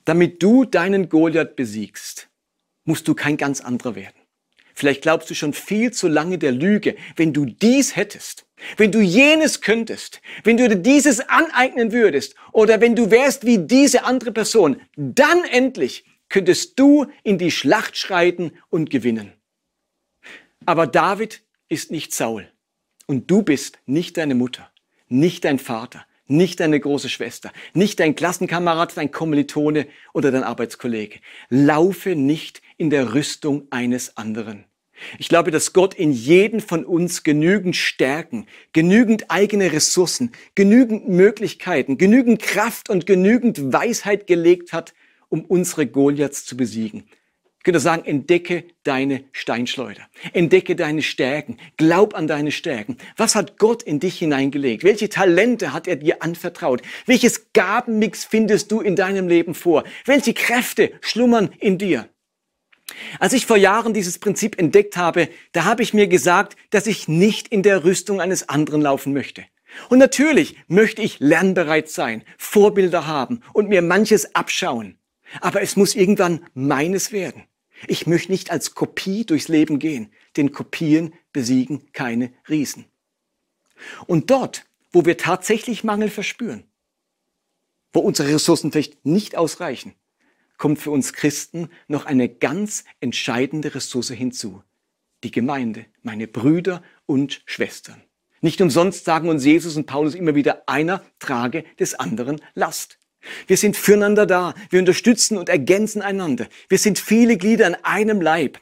Damit 0.05 0.41
du 0.43 0.65
deinen 0.65 1.09
Goliath 1.09 1.57
besiegst, 1.57 2.29
musst 2.85 3.09
du 3.09 3.15
kein 3.15 3.37
ganz 3.37 3.61
anderer 3.61 3.97
werden. 3.97 4.15
Vielleicht 4.75 5.03
glaubst 5.03 5.29
du 5.29 5.35
schon 5.35 5.53
viel 5.53 5.93
zu 5.93 6.07
lange 6.07 6.39
der 6.39 6.53
Lüge, 6.53 6.95
wenn 7.17 7.33
du 7.33 7.47
dies 7.47 7.97
hättest, 7.97 8.47
wenn 8.77 8.93
du 8.93 9.01
jenes 9.01 9.61
könntest, 9.61 10.23
wenn 10.45 10.57
du 10.57 10.69
dir 10.69 10.77
dieses 10.77 11.19
aneignen 11.19 11.91
würdest 11.91 12.37
oder 12.53 12.81
wenn 12.81 12.95
du 12.95 13.11
wärst 13.11 13.45
wie 13.45 13.59
diese 13.59 14.05
andere 14.05 14.31
Person, 14.31 14.81
dann 14.95 15.45
endlich 15.45 16.05
könntest 16.29 16.79
du 16.79 17.07
in 17.25 17.39
die 17.39 17.51
Schlacht 17.51 17.97
schreiten 17.97 18.53
und 18.69 18.89
gewinnen. 18.89 19.33
Aber 20.65 20.87
David 20.87 21.43
ist 21.69 21.91
nicht 21.91 22.15
Saul 22.15 22.49
und 23.07 23.29
du 23.29 23.43
bist 23.43 23.81
nicht 23.87 24.17
deine 24.17 24.37
Mutter 24.37 24.71
nicht 25.11 25.45
dein 25.45 25.59
Vater, 25.59 26.07
nicht 26.27 26.61
deine 26.61 26.81
große 26.81 27.09
Schwester, 27.09 27.53
nicht 27.75 28.01
dein 28.01 28.15
Klassenkamerad, 28.15 28.97
dein 28.97 29.11
Kommilitone 29.11 29.87
oder 30.15 30.31
dein 30.31 30.45
Arbeitskollege. 30.45 31.19
Laufe 31.51 32.17
nicht 32.17 32.63
in 32.79 32.89
der 32.89 33.13
Rüstung 33.13 33.67
eines 33.71 34.17
anderen. 34.17 34.65
Ich 35.19 35.29
glaube, 35.29 35.51
dass 35.51 35.73
Gott 35.73 35.95
in 35.95 36.13
jeden 36.13 36.61
von 36.61 36.85
uns 36.85 37.23
genügend 37.23 37.75
Stärken, 37.75 38.47
genügend 38.73 39.31
eigene 39.31 39.73
Ressourcen, 39.73 40.33
genügend 40.55 41.09
Möglichkeiten, 41.09 41.99
genügend 41.99 42.43
Kraft 42.43 42.91
und 42.91 43.07
genügend 43.07 43.73
Weisheit 43.73 44.27
gelegt 44.27 44.73
hat, 44.73 44.95
um 45.29 45.45
unsere 45.45 45.87
Goliaths 45.87 46.45
zu 46.45 46.57
besiegen. 46.57 47.05
Könnte 47.63 47.81
sagen, 47.81 48.07
entdecke 48.07 48.65
deine 48.85 49.25
Steinschleuder. 49.33 50.03
Entdecke 50.33 50.77
deine 50.77 51.03
Stärken. 51.03 51.59
Glaub 51.77 52.15
an 52.15 52.27
deine 52.27 52.53
Stärken. 52.53 52.97
Was 53.19 53.35
hat 53.35 53.59
Gott 53.59 53.83
in 53.83 54.01
dich 54.01 54.19
hineingelegt? 54.19 54.83
Welche 54.83 55.11
Talente 55.11 55.75
hat 55.75 55.87
er 55.87 55.97
dir 55.97 56.23
anvertraut? 56.23 56.81
Welches 57.05 57.53
Gabenmix 57.53 58.25
findest 58.25 58.73
du 58.73 58.81
in 58.81 58.97
deinem 58.97 59.29
Leben 59.29 59.55
vor? 59.55 59.85
Welche 60.07 60.33
Kräfte 60.33 60.93
schlummern 61.03 61.51
in 61.59 61.77
dir? 61.77 62.09
Als 63.19 63.35
ich 63.35 63.45
vor 63.45 63.59
Jahren 63.59 63.93
dieses 63.93 64.19
Prinzip 64.19 64.59
entdeckt 64.59 64.97
habe, 64.97 65.29
da 65.53 65.65
habe 65.65 65.83
ich 65.83 65.93
mir 65.93 66.07
gesagt, 66.07 66.57
dass 66.71 66.87
ich 66.87 67.09
nicht 67.09 67.49
in 67.49 67.63
der 67.63 67.85
Rüstung 67.85 68.23
eines 68.23 68.49
anderen 68.49 68.81
laufen 68.81 69.13
möchte. 69.13 69.45
Und 69.89 69.99
natürlich 69.99 70.57
möchte 70.67 71.03
ich 71.03 71.21
lernbereit 71.21 71.89
sein, 71.89 72.25
Vorbilder 72.39 73.07
haben 73.07 73.43
und 73.53 73.69
mir 73.69 73.83
manches 73.83 74.35
abschauen. 74.35 74.99
Aber 75.41 75.63
es 75.63 75.77
muss 75.77 75.95
irgendwann 75.95 76.45
meines 76.55 77.13
werden. 77.13 77.45
Ich 77.87 78.07
möchte 78.07 78.33
nicht 78.33 78.51
als 78.51 78.75
Kopie 78.75 79.25
durchs 79.25 79.49
Leben 79.49 79.79
gehen, 79.79 80.13
denn 80.37 80.53
Kopien 80.53 81.15
besiegen 81.33 81.93
keine 81.93 82.33
Riesen. 82.49 82.85
Und 84.07 84.31
dort, 84.31 84.67
wo 84.93 85.05
wir 85.05 85.17
tatsächlich 85.17 85.85
Mangel 85.85 86.11
verspüren, 86.11 86.65
wo 87.93 88.01
unsere 88.01 88.35
Ressourcen 88.35 88.71
vielleicht 88.71 89.05
nicht 89.05 89.37
ausreichen, 89.37 89.95
kommt 90.59 90.79
für 90.79 90.91
uns 90.91 91.13
Christen 91.15 91.71
noch 91.89 92.05
eine 92.05 92.29
ganz 92.29 92.85
entscheidende 93.01 93.75
Ressource 93.75 94.11
hinzu. 94.11 94.63
Die 95.25 95.31
Gemeinde, 95.31 95.87
meine 96.03 96.29
Brüder 96.29 96.83
und 97.07 97.43
Schwestern. 97.47 98.03
Nicht 98.43 98.61
umsonst 98.61 99.05
sagen 99.05 99.29
uns 99.29 99.45
Jesus 99.45 99.77
und 99.77 99.87
Paulus 99.87 100.15
immer 100.15 100.35
wieder, 100.35 100.63
einer 100.67 101.05
trage 101.19 101.65
des 101.79 101.95
anderen 101.95 102.41
Last. 102.55 103.00
Wir 103.47 103.57
sind 103.57 103.77
füreinander 103.77 104.27
da. 104.27 104.55
Wir 104.71 104.79
unterstützen 104.79 105.37
und 105.37 105.49
ergänzen 105.49 106.03
einander. 106.03 106.49
Wir 106.69 106.79
sind 106.79 106.99
viele 106.99 107.37
Glieder 107.37 107.67
an 107.67 107.77
einem 107.83 108.21
Leib, 108.21 108.59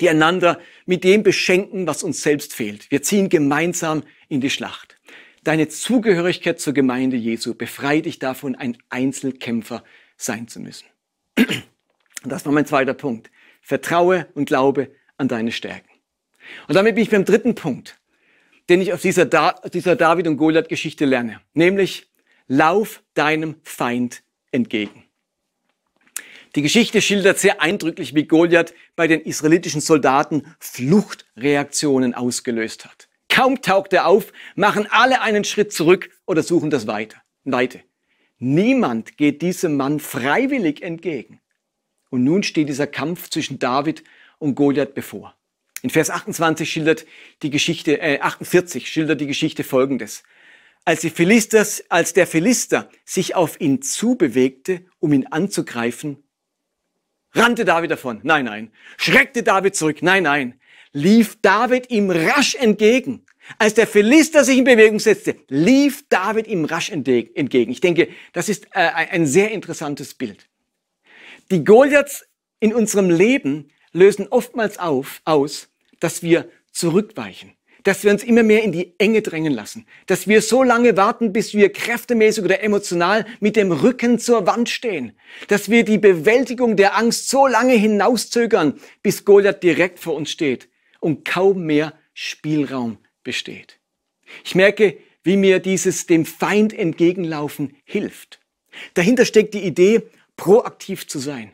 die 0.00 0.08
einander 0.08 0.58
mit 0.86 1.04
dem 1.04 1.22
beschenken, 1.22 1.86
was 1.86 2.02
uns 2.02 2.22
selbst 2.22 2.54
fehlt. 2.54 2.90
Wir 2.90 3.02
ziehen 3.02 3.28
gemeinsam 3.28 4.02
in 4.28 4.40
die 4.40 4.50
Schlacht. 4.50 4.96
Deine 5.44 5.68
Zugehörigkeit 5.68 6.58
zur 6.60 6.74
Gemeinde 6.74 7.16
Jesu 7.16 7.54
befreit 7.54 8.06
dich 8.06 8.18
davon, 8.18 8.56
ein 8.56 8.76
Einzelkämpfer 8.90 9.84
sein 10.16 10.48
zu 10.48 10.58
müssen. 10.58 10.86
Und 11.36 12.32
das 12.32 12.44
war 12.44 12.52
mein 12.52 12.66
zweiter 12.66 12.94
Punkt. 12.94 13.30
Vertraue 13.60 14.26
und 14.34 14.46
glaube 14.46 14.90
an 15.16 15.28
deine 15.28 15.52
Stärken. 15.52 15.88
Und 16.66 16.74
damit 16.74 16.96
bin 16.96 17.02
ich 17.02 17.10
beim 17.10 17.24
dritten 17.24 17.54
Punkt, 17.54 17.98
den 18.68 18.80
ich 18.80 18.92
aus 18.92 19.02
dieser, 19.02 19.24
da 19.24 19.52
dieser 19.72 19.94
David- 19.94 20.26
und 20.26 20.36
Goliath-Geschichte 20.36 21.04
lerne. 21.04 21.40
Nämlich, 21.54 22.08
lauf 22.48 23.02
deinem 23.14 23.56
Feind 23.62 24.22
entgegen. 24.50 25.04
Die 26.54 26.62
Geschichte 26.62 27.02
schildert 27.02 27.38
sehr 27.38 27.60
eindrücklich, 27.60 28.14
wie 28.14 28.24
Goliath 28.24 28.72
bei 28.96 29.06
den 29.06 29.20
israelitischen 29.20 29.82
Soldaten 29.82 30.54
Fluchtreaktionen 30.58 32.14
ausgelöst 32.14 32.86
hat. 32.86 33.08
Kaum 33.28 33.60
taucht 33.60 33.92
er 33.92 34.06
auf, 34.06 34.32
machen 34.54 34.86
alle 34.90 35.20
einen 35.20 35.44
Schritt 35.44 35.72
zurück 35.72 36.08
oder 36.24 36.42
suchen 36.42 36.70
das 36.70 36.86
Weite. 36.86 37.16
Weite. 37.44 37.82
Niemand 38.38 39.18
geht 39.18 39.42
diesem 39.42 39.76
Mann 39.76 40.00
freiwillig 40.00 40.82
entgegen. 40.82 41.40
Und 42.08 42.24
nun 42.24 42.42
steht 42.42 42.68
dieser 42.68 42.86
Kampf 42.86 43.28
zwischen 43.28 43.58
David 43.58 44.04
und 44.38 44.54
Goliath 44.54 44.94
bevor. 44.94 45.34
In 45.82 45.90
Vers 45.90 46.08
28 46.08 46.70
schildert 46.70 47.04
die 47.42 47.50
Geschichte, 47.50 48.00
äh, 48.00 48.20
48 48.20 48.88
schildert 48.88 49.20
die 49.20 49.26
Geschichte 49.26 49.62
folgendes. 49.64 50.22
Als, 50.86 51.04
als 51.88 52.12
der 52.12 52.26
Philister 52.28 52.88
sich 53.04 53.34
auf 53.34 53.60
ihn 53.60 53.82
zubewegte, 53.82 54.86
um 55.00 55.12
ihn 55.12 55.26
anzugreifen, 55.26 56.22
rannte 57.32 57.64
David 57.64 57.90
davon. 57.90 58.20
Nein, 58.22 58.44
nein. 58.44 58.70
Schreckte 58.96 59.42
David 59.42 59.74
zurück. 59.74 60.00
Nein, 60.00 60.22
nein. 60.22 60.60
Lief 60.92 61.38
David 61.42 61.90
ihm 61.90 62.10
rasch 62.10 62.54
entgegen. 62.54 63.26
Als 63.58 63.74
der 63.74 63.88
Philister 63.88 64.44
sich 64.44 64.58
in 64.58 64.64
Bewegung 64.64 65.00
setzte, 65.00 65.36
lief 65.48 66.08
David 66.08 66.46
ihm 66.46 66.64
rasch 66.64 66.90
entgegen. 66.90 67.70
Ich 67.70 67.80
denke, 67.80 68.08
das 68.32 68.48
ist 68.48 68.66
äh, 68.66 68.88
ein 68.88 69.26
sehr 69.26 69.50
interessantes 69.50 70.14
Bild. 70.14 70.48
Die 71.50 71.64
Goliaths 71.64 72.24
in 72.60 72.72
unserem 72.72 73.10
Leben 73.10 73.72
lösen 73.92 74.28
oftmals 74.28 74.78
auf, 74.78 75.20
aus, 75.24 75.68
dass 75.98 76.22
wir 76.22 76.48
zurückweichen, 76.70 77.55
dass 77.86 78.02
wir 78.02 78.10
uns 78.10 78.24
immer 78.24 78.42
mehr 78.42 78.64
in 78.64 78.72
die 78.72 78.94
Enge 78.98 79.22
drängen 79.22 79.52
lassen, 79.52 79.86
dass 80.06 80.26
wir 80.26 80.42
so 80.42 80.64
lange 80.64 80.96
warten, 80.96 81.32
bis 81.32 81.54
wir 81.54 81.72
kräftemäßig 81.72 82.42
oder 82.42 82.60
emotional 82.60 83.24
mit 83.38 83.54
dem 83.54 83.70
Rücken 83.70 84.18
zur 84.18 84.44
Wand 84.44 84.68
stehen, 84.68 85.12
dass 85.46 85.70
wir 85.70 85.84
die 85.84 85.98
Bewältigung 85.98 86.76
der 86.76 86.96
Angst 86.96 87.28
so 87.28 87.46
lange 87.46 87.74
hinauszögern, 87.74 88.80
bis 89.02 89.24
Goliath 89.24 89.62
direkt 89.62 90.00
vor 90.00 90.14
uns 90.14 90.32
steht 90.32 90.68
und 90.98 91.24
kaum 91.24 91.64
mehr 91.64 91.92
Spielraum 92.12 92.98
besteht. 93.22 93.78
Ich 94.44 94.56
merke, 94.56 94.98
wie 95.22 95.36
mir 95.36 95.60
dieses 95.60 96.06
dem 96.06 96.26
Feind 96.26 96.76
entgegenlaufen 96.76 97.76
hilft. 97.84 98.40
Dahinter 98.94 99.24
steckt 99.24 99.54
die 99.54 99.62
Idee, 99.62 100.02
proaktiv 100.36 101.06
zu 101.06 101.20
sein. 101.20 101.52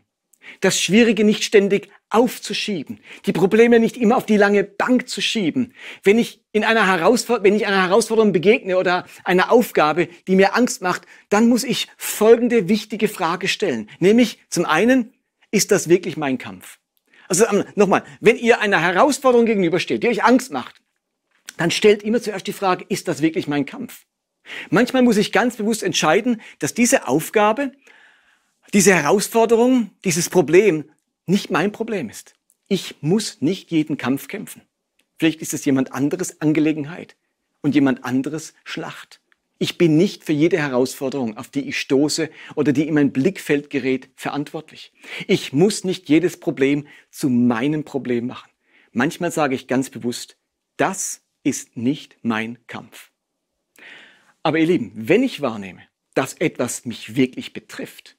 Das 0.60 0.80
Schwierige 0.80 1.24
nicht 1.24 1.44
ständig 1.44 1.90
aufzuschieben, 2.10 3.00
die 3.26 3.32
Probleme 3.32 3.80
nicht 3.80 3.96
immer 3.96 4.16
auf 4.16 4.26
die 4.26 4.36
lange 4.36 4.64
Bank 4.64 5.08
zu 5.08 5.20
schieben. 5.20 5.72
Wenn 6.02 6.18
ich 6.18 6.42
in 6.52 6.64
einer 6.64 6.86
Herausforderung, 6.86 7.44
wenn 7.44 7.56
ich 7.56 7.66
einer 7.66 7.82
Herausforderung 7.82 8.32
begegne 8.32 8.76
oder 8.76 9.06
einer 9.24 9.50
Aufgabe, 9.50 10.08
die 10.28 10.36
mir 10.36 10.54
Angst 10.54 10.82
macht, 10.82 11.02
dann 11.30 11.48
muss 11.48 11.64
ich 11.64 11.88
folgende 11.96 12.68
wichtige 12.68 13.08
Frage 13.08 13.48
stellen. 13.48 13.88
Nämlich 13.98 14.40
zum 14.50 14.66
einen, 14.66 15.14
ist 15.50 15.70
das 15.70 15.88
wirklich 15.88 16.16
mein 16.16 16.38
Kampf? 16.38 16.78
Also 17.28 17.46
ähm, 17.46 17.64
nochmal, 17.74 18.04
wenn 18.20 18.36
ihr 18.36 18.60
einer 18.60 18.80
Herausforderung 18.80 19.46
gegenübersteht, 19.46 20.02
die 20.02 20.08
euch 20.08 20.24
Angst 20.24 20.52
macht, 20.52 20.82
dann 21.56 21.70
stellt 21.70 22.02
immer 22.02 22.20
zuerst 22.20 22.46
die 22.46 22.52
Frage, 22.52 22.84
ist 22.88 23.08
das 23.08 23.22
wirklich 23.22 23.46
mein 23.48 23.66
Kampf? 23.66 24.04
Manchmal 24.70 25.02
muss 25.02 25.16
ich 25.16 25.32
ganz 25.32 25.56
bewusst 25.56 25.82
entscheiden, 25.82 26.40
dass 26.58 26.74
diese 26.74 27.06
Aufgabe, 27.08 27.72
diese 28.72 28.94
Herausforderung, 28.94 29.90
dieses 30.04 30.30
Problem 30.30 30.84
nicht 31.26 31.50
mein 31.50 31.72
Problem 31.72 32.08
ist. 32.08 32.34
Ich 32.68 32.96
muss 33.02 33.42
nicht 33.42 33.70
jeden 33.70 33.96
Kampf 33.98 34.28
kämpfen. 34.28 34.62
Vielleicht 35.18 35.42
ist 35.42 35.54
es 35.54 35.64
jemand 35.64 35.92
anderes 35.92 36.40
Angelegenheit 36.40 37.16
und 37.60 37.74
jemand 37.74 38.04
anderes 38.04 38.54
Schlacht. 38.64 39.20
Ich 39.58 39.78
bin 39.78 39.96
nicht 39.96 40.24
für 40.24 40.32
jede 40.32 40.58
Herausforderung, 40.58 41.36
auf 41.36 41.48
die 41.48 41.68
ich 41.68 41.78
stoße 41.78 42.30
oder 42.56 42.72
die 42.72 42.88
in 42.88 42.94
mein 42.94 43.12
Blickfeld 43.12 43.70
gerät, 43.70 44.08
verantwortlich. 44.16 44.92
Ich 45.28 45.52
muss 45.52 45.84
nicht 45.84 46.08
jedes 46.08 46.40
Problem 46.40 46.88
zu 47.10 47.28
meinem 47.28 47.84
Problem 47.84 48.26
machen. 48.26 48.50
Manchmal 48.90 49.30
sage 49.30 49.54
ich 49.54 49.68
ganz 49.68 49.90
bewusst, 49.90 50.36
das 50.76 51.22
ist 51.44 51.76
nicht 51.76 52.16
mein 52.22 52.58
Kampf. 52.66 53.12
Aber 54.42 54.58
ihr 54.58 54.66
Lieben, 54.66 54.90
wenn 54.94 55.22
ich 55.22 55.40
wahrnehme, 55.40 55.82
dass 56.14 56.34
etwas 56.34 56.84
mich 56.84 57.14
wirklich 57.14 57.52
betrifft, 57.52 58.16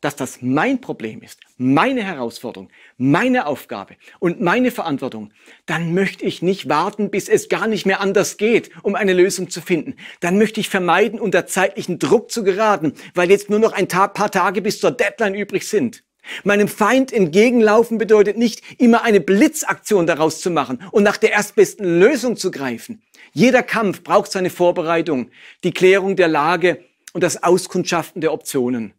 dass 0.00 0.16
das 0.16 0.38
mein 0.40 0.80
Problem 0.80 1.22
ist, 1.22 1.40
meine 1.56 2.02
Herausforderung, 2.02 2.70
meine 2.96 3.46
Aufgabe 3.46 3.96
und 4.18 4.40
meine 4.40 4.70
Verantwortung, 4.70 5.32
dann 5.66 5.94
möchte 5.94 6.24
ich 6.24 6.42
nicht 6.42 6.68
warten, 6.68 7.10
bis 7.10 7.28
es 7.28 7.48
gar 7.48 7.66
nicht 7.66 7.86
mehr 7.86 8.00
anders 8.00 8.36
geht, 8.36 8.70
um 8.82 8.94
eine 8.94 9.12
Lösung 9.12 9.50
zu 9.50 9.60
finden. 9.60 9.96
Dann 10.20 10.38
möchte 10.38 10.60
ich 10.60 10.68
vermeiden, 10.68 11.20
unter 11.20 11.46
zeitlichen 11.46 11.98
Druck 11.98 12.30
zu 12.30 12.44
geraten, 12.44 12.94
weil 13.14 13.30
jetzt 13.30 13.50
nur 13.50 13.58
noch 13.58 13.72
ein 13.72 13.88
paar 13.88 14.30
Tage 14.30 14.62
bis 14.62 14.80
zur 14.80 14.90
Deadline 14.90 15.34
übrig 15.34 15.68
sind. 15.68 16.02
Meinem 16.44 16.68
Feind 16.68 17.12
entgegenlaufen 17.12 17.98
bedeutet 17.98 18.36
nicht, 18.36 18.62
immer 18.78 19.02
eine 19.02 19.20
Blitzaktion 19.20 20.06
daraus 20.06 20.40
zu 20.40 20.50
machen 20.50 20.82
und 20.92 21.02
nach 21.02 21.16
der 21.16 21.32
erstbesten 21.32 21.98
Lösung 21.98 22.36
zu 22.36 22.50
greifen. 22.50 23.02
Jeder 23.32 23.62
Kampf 23.62 24.02
braucht 24.02 24.30
seine 24.30 24.50
Vorbereitung, 24.50 25.30
die 25.64 25.72
Klärung 25.72 26.16
der 26.16 26.28
Lage 26.28 26.84
und 27.12 27.22
das 27.22 27.42
Auskundschaften 27.42 28.20
der 28.20 28.32
Optionen. 28.32 28.94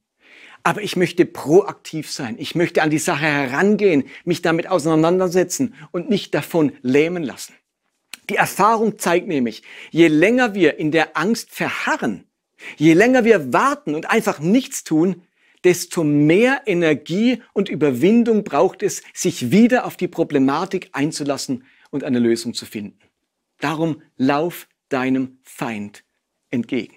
Aber 0.63 0.81
ich 0.81 0.95
möchte 0.95 1.25
proaktiv 1.25 2.11
sein. 2.11 2.35
Ich 2.37 2.55
möchte 2.55 2.81
an 2.83 2.89
die 2.89 2.99
Sache 2.99 3.25
herangehen, 3.25 4.03
mich 4.25 4.41
damit 4.41 4.67
auseinandersetzen 4.67 5.73
und 5.91 6.09
nicht 6.09 6.33
davon 6.33 6.73
lähmen 6.81 7.23
lassen. 7.23 7.53
Die 8.29 8.35
Erfahrung 8.35 8.97
zeigt 8.99 9.27
nämlich, 9.27 9.63
je 9.89 10.07
länger 10.07 10.53
wir 10.53 10.77
in 10.77 10.91
der 10.91 11.17
Angst 11.17 11.49
verharren, 11.51 12.25
je 12.77 12.93
länger 12.93 13.25
wir 13.25 13.51
warten 13.51 13.95
und 13.95 14.09
einfach 14.09 14.39
nichts 14.39 14.83
tun, 14.83 15.23
desto 15.63 16.03
mehr 16.03 16.61
Energie 16.65 17.41
und 17.53 17.69
Überwindung 17.69 18.43
braucht 18.43 18.83
es, 18.83 19.03
sich 19.13 19.51
wieder 19.51 19.85
auf 19.85 19.97
die 19.97 20.07
Problematik 20.07 20.89
einzulassen 20.93 21.65
und 21.89 22.03
eine 22.03 22.19
Lösung 22.19 22.53
zu 22.53 22.65
finden. 22.65 22.99
Darum 23.59 24.01
lauf 24.17 24.67
deinem 24.89 25.39
Feind 25.43 26.03
entgegen. 26.49 26.95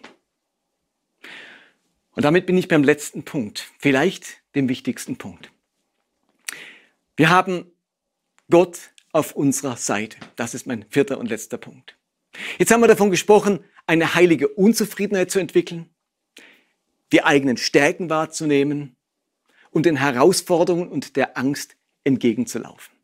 Und 2.14 2.24
damit 2.24 2.46
bin 2.46 2.56
ich 2.56 2.68
beim 2.68 2.84
letzten 2.84 3.24
Punkt, 3.24 3.72
vielleicht 3.78 4.42
dem 4.54 4.68
wichtigsten 4.68 5.16
Punkt. 5.16 5.50
Wir 7.16 7.30
haben 7.30 7.70
Gott 8.50 8.92
auf 9.12 9.32
unserer 9.36 9.76
Seite. 9.76 10.16
Das 10.36 10.54
ist 10.54 10.66
mein 10.66 10.84
vierter 10.90 11.18
und 11.18 11.28
letzter 11.28 11.58
Punkt. 11.58 11.96
Jetzt 12.58 12.72
haben 12.72 12.80
wir 12.80 12.88
davon 12.88 13.10
gesprochen, 13.10 13.64
eine 13.86 14.14
heilige 14.14 14.48
Unzufriedenheit 14.48 15.30
zu 15.30 15.38
entwickeln, 15.38 15.88
die 17.12 17.22
eigenen 17.22 17.56
Stärken 17.56 18.10
wahrzunehmen 18.10 18.96
und 19.70 19.86
den 19.86 19.96
Herausforderungen 19.96 20.88
und 20.88 21.16
der 21.16 21.36
Angst 21.36 21.76
entgegenzulaufen. 22.02 22.94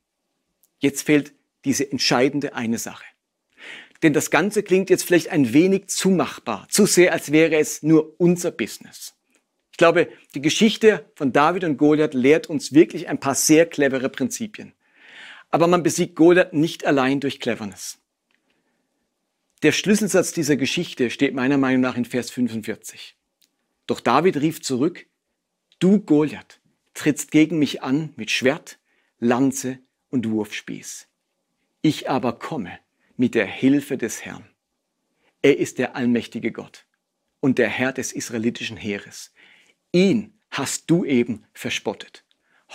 Jetzt 0.78 1.02
fehlt 1.02 1.32
diese 1.64 1.90
entscheidende 1.90 2.54
eine 2.54 2.78
Sache. 2.78 3.04
Denn 4.02 4.12
das 4.12 4.30
Ganze 4.30 4.62
klingt 4.62 4.88
jetzt 4.88 5.04
vielleicht 5.04 5.28
ein 5.28 5.52
wenig 5.52 5.88
zu 5.88 6.10
machbar, 6.10 6.66
zu 6.70 6.86
sehr, 6.86 7.12
als 7.12 7.32
wäre 7.32 7.56
es 7.56 7.82
nur 7.82 8.14
unser 8.18 8.50
Business. 8.50 9.14
Ich 9.72 9.76
glaube, 9.76 10.08
die 10.34 10.40
Geschichte 10.40 11.10
von 11.14 11.32
David 11.32 11.64
und 11.64 11.76
Goliath 11.76 12.14
lehrt 12.14 12.48
uns 12.48 12.72
wirklich 12.72 13.08
ein 13.08 13.20
paar 13.20 13.34
sehr 13.34 13.66
clevere 13.66 14.08
Prinzipien. 14.08 14.72
Aber 15.50 15.66
man 15.66 15.82
besiegt 15.82 16.16
Goliath 16.16 16.52
nicht 16.52 16.84
allein 16.86 17.20
durch 17.20 17.40
Cleverness. 17.40 17.98
Der 19.62 19.72
Schlüsselsatz 19.72 20.32
dieser 20.32 20.56
Geschichte 20.56 21.10
steht 21.10 21.34
meiner 21.34 21.58
Meinung 21.58 21.82
nach 21.82 21.96
in 21.96 22.06
Vers 22.06 22.30
45. 22.30 23.16
Doch 23.86 24.00
David 24.00 24.38
rief 24.38 24.62
zurück, 24.62 25.06
du 25.78 26.00
Goliath, 26.00 26.60
trittst 26.94 27.30
gegen 27.30 27.58
mich 27.58 27.82
an 27.82 28.14
mit 28.16 28.30
Schwert, 28.30 28.78
Lanze 29.18 29.78
und 30.08 30.30
Wurfspieß. 30.30 31.08
Ich 31.82 32.08
aber 32.08 32.38
komme 32.38 32.78
mit 33.20 33.34
der 33.34 33.44
Hilfe 33.44 33.98
des 33.98 34.24
Herrn. 34.24 34.48
Er 35.42 35.58
ist 35.58 35.76
der 35.76 35.94
allmächtige 35.94 36.52
Gott 36.52 36.86
und 37.40 37.58
der 37.58 37.68
Herr 37.68 37.92
des 37.92 38.12
israelitischen 38.12 38.78
Heeres. 38.78 39.34
Ihn 39.92 40.40
hast 40.50 40.90
du 40.90 41.04
eben 41.04 41.44
verspottet. 41.52 42.24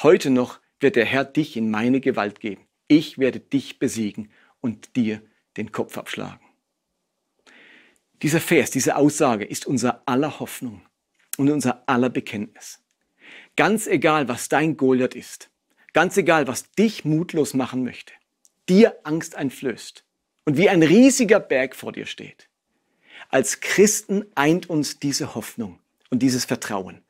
Heute 0.04 0.30
noch 0.30 0.60
wird 0.80 0.98
der 0.98 1.06
Herr 1.06 1.26
dich 1.26 1.58
in 1.58 1.72
meine 1.72 2.00
Gewalt 2.00 2.40
geben. 2.42 2.68
Ich 2.88 3.18
werde 3.18 3.40
dich 3.40 3.80
besiegen 3.80 4.30
und 4.62 4.96
dir 4.96 5.20
den 5.58 5.72
Kopf 5.72 5.98
abschlagen. 5.98 6.46
Dieser 8.22 8.40
Vers, 8.40 8.70
diese 8.70 8.98
Aussage 8.98 9.46
ist 9.46 9.66
unser 9.66 10.04
aller 10.06 10.40
Hoffnung 10.40 10.84
und 11.38 11.50
unser 11.50 11.90
aller 11.90 12.12
Bekenntnis. 12.12 12.84
Ganz 13.56 13.88
egal, 13.88 14.28
was 14.28 14.48
dein 14.48 14.78
Goliath 14.78 15.16
ist, 15.16 15.50
ganz 15.94 16.18
egal, 16.18 16.46
was 16.46 16.70
dich 16.70 17.04
mutlos 17.04 17.56
machen 17.56 17.84
möchte, 17.84 18.14
dir 18.70 18.96
Angst 19.06 19.34
einflößt 19.34 20.06
und 20.46 20.58
wie 20.58 20.70
ein 20.70 20.84
riesiger 20.84 21.40
Berg 21.40 21.76
vor 21.76 21.92
dir 21.92 22.06
steht. 22.06 22.48
Als 23.30 23.60
Christen 23.60 24.26
eint 24.36 24.70
uns 24.70 25.00
diese 25.00 25.36
Hoffnung 25.36 25.80
und 26.10 26.20
dieses 26.20 26.46
Vertrauen. 26.46 27.02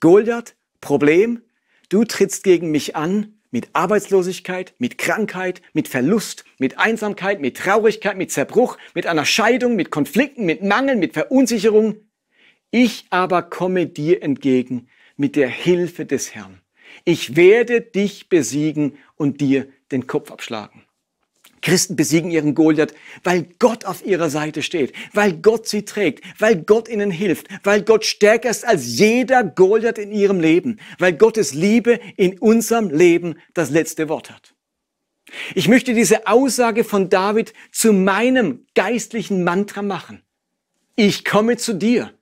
Goliath, 0.00 0.54
Problem, 0.80 1.42
du 1.88 2.04
trittst 2.04 2.44
gegen 2.44 2.70
mich 2.70 2.96
an 2.96 3.34
mit 3.50 3.70
Arbeitslosigkeit, 3.72 4.74
mit 4.78 4.98
Krankheit, 4.98 5.62
mit 5.72 5.88
Verlust, 5.88 6.44
mit 6.58 6.78
Einsamkeit, 6.78 7.40
mit 7.40 7.56
Traurigkeit, 7.56 8.16
mit 8.16 8.30
Zerbruch, 8.30 8.78
mit 8.94 9.06
einer 9.06 9.24
Scheidung, 9.24 9.76
mit 9.76 9.90
Konflikten, 9.90 10.44
mit 10.44 10.62
Mangel, 10.62 10.96
mit 10.96 11.14
Verunsicherung. 11.14 11.96
Ich 12.70 13.06
aber 13.10 13.42
komme 13.42 13.86
dir 13.86 14.22
entgegen 14.22 14.88
mit 15.16 15.36
der 15.36 15.48
Hilfe 15.48 16.04
des 16.06 16.34
Herrn. 16.34 16.60
Ich 17.04 17.36
werde 17.36 17.80
dich 17.80 18.28
besiegen 18.28 18.98
und 19.16 19.40
dir 19.40 19.68
den 19.90 20.06
Kopf 20.06 20.30
abschlagen. 20.30 20.85
Christen 21.66 21.96
besiegen 21.96 22.30
ihren 22.30 22.54
Goliath, 22.54 22.94
weil 23.24 23.48
Gott 23.58 23.86
auf 23.86 24.06
ihrer 24.06 24.30
Seite 24.30 24.62
steht, 24.62 24.92
weil 25.12 25.32
Gott 25.32 25.66
sie 25.66 25.84
trägt, 25.84 26.22
weil 26.38 26.62
Gott 26.62 26.88
ihnen 26.88 27.10
hilft, 27.10 27.48
weil 27.64 27.82
Gott 27.82 28.04
stärker 28.04 28.50
ist 28.50 28.64
als 28.64 28.86
jeder 28.86 29.42
Goliath 29.42 29.98
in 29.98 30.12
ihrem 30.12 30.38
Leben, 30.38 30.78
weil 31.00 31.14
Gottes 31.14 31.54
Liebe 31.54 31.98
in 32.16 32.38
unserem 32.38 32.90
Leben 32.90 33.34
das 33.52 33.70
letzte 33.70 34.08
Wort 34.08 34.30
hat. 34.30 34.54
Ich 35.56 35.66
möchte 35.66 35.92
diese 35.92 36.28
Aussage 36.28 36.84
von 36.84 37.08
David 37.08 37.52
zu 37.72 37.92
meinem 37.92 38.64
geistlichen 38.76 39.42
Mantra 39.42 39.82
machen. 39.82 40.22
Ich 40.94 41.24
komme 41.24 41.56
zu 41.56 41.74
dir. 41.74 42.12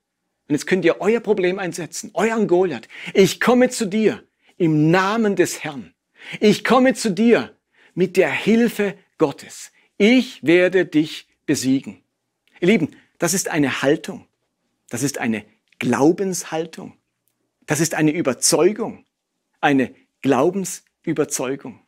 Und 0.47 0.55
jetzt 0.55 0.65
könnt 0.65 0.85
ihr 0.85 1.01
euer 1.01 1.19
Problem 1.19 1.59
einsetzen, 1.59 2.09
euren 2.15 2.47
Goliath. 2.47 2.87
Ich 3.13 3.39
komme 3.39 3.69
zu 3.69 3.85
dir 3.85 4.23
im 4.57 4.89
Namen 4.89 5.35
des 5.35 5.63
Herrn. 5.63 5.93
Ich 6.39 6.63
komme 6.63 6.95
zu 6.95 7.11
dir 7.11 7.55
mit 7.93 8.17
der 8.17 8.31
Hilfe 8.31 8.95
Gottes. 9.17 9.71
Ich 9.97 10.43
werde 10.43 10.85
dich 10.85 11.27
besiegen. 11.45 12.03
Ihr 12.59 12.67
Lieben, 12.67 12.95
das 13.17 13.33
ist 13.33 13.49
eine 13.49 13.81
Haltung. 13.81 14.27
Das 14.89 15.03
ist 15.03 15.17
eine 15.17 15.45
Glaubenshaltung. 15.79 16.97
Das 17.65 17.79
ist 17.79 17.93
eine 17.95 18.11
Überzeugung. 18.11 19.05
Eine 19.61 19.95
Glaubensüberzeugung. 20.21 21.81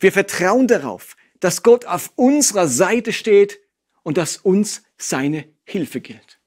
Wir 0.00 0.12
vertrauen 0.12 0.66
darauf, 0.66 1.16
dass 1.40 1.62
Gott 1.62 1.84
auf 1.84 2.12
unserer 2.16 2.68
Seite 2.68 3.12
steht 3.12 3.60
und 4.02 4.16
dass 4.16 4.36
uns 4.36 4.82
seine 4.96 5.48
Hilfe 5.64 6.00
gilt. 6.00 6.40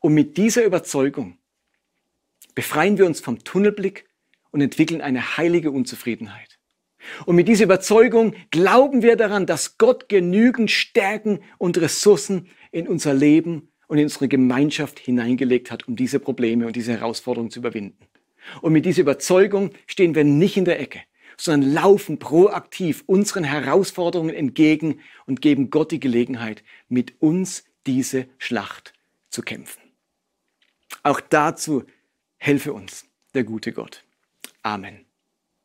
Und 0.00 0.14
mit 0.14 0.36
dieser 0.36 0.64
Überzeugung 0.64 1.38
befreien 2.54 2.98
wir 2.98 3.06
uns 3.06 3.20
vom 3.20 3.44
Tunnelblick 3.44 4.06
und 4.50 4.60
entwickeln 4.60 5.00
eine 5.00 5.36
heilige 5.36 5.70
Unzufriedenheit. 5.70 6.51
Und 7.26 7.36
mit 7.36 7.48
dieser 7.48 7.64
Überzeugung 7.64 8.34
glauben 8.50 9.02
wir 9.02 9.16
daran, 9.16 9.46
dass 9.46 9.78
Gott 9.78 10.08
genügend 10.08 10.70
Stärken 10.70 11.40
und 11.58 11.78
Ressourcen 11.78 12.48
in 12.70 12.88
unser 12.88 13.14
Leben 13.14 13.68
und 13.88 13.98
in 13.98 14.04
unsere 14.04 14.28
Gemeinschaft 14.28 14.98
hineingelegt 14.98 15.70
hat, 15.70 15.88
um 15.88 15.96
diese 15.96 16.18
Probleme 16.18 16.66
und 16.66 16.76
diese 16.76 16.92
Herausforderungen 16.92 17.50
zu 17.50 17.58
überwinden. 17.58 18.06
Und 18.60 18.72
mit 18.72 18.84
dieser 18.84 19.02
Überzeugung 19.02 19.70
stehen 19.86 20.14
wir 20.14 20.24
nicht 20.24 20.56
in 20.56 20.64
der 20.64 20.80
Ecke, 20.80 21.00
sondern 21.36 21.72
laufen 21.72 22.18
proaktiv 22.18 23.04
unseren 23.06 23.44
Herausforderungen 23.44 24.34
entgegen 24.34 25.00
und 25.26 25.40
geben 25.40 25.70
Gott 25.70 25.90
die 25.90 26.00
Gelegenheit, 26.00 26.62
mit 26.88 27.20
uns 27.20 27.64
diese 27.86 28.26
Schlacht 28.38 28.94
zu 29.28 29.42
kämpfen. 29.42 29.80
Auch 31.02 31.20
dazu 31.20 31.84
helfe 32.38 32.72
uns 32.72 33.06
der 33.34 33.44
gute 33.44 33.72
Gott. 33.72 34.04
Amen. 34.62 35.01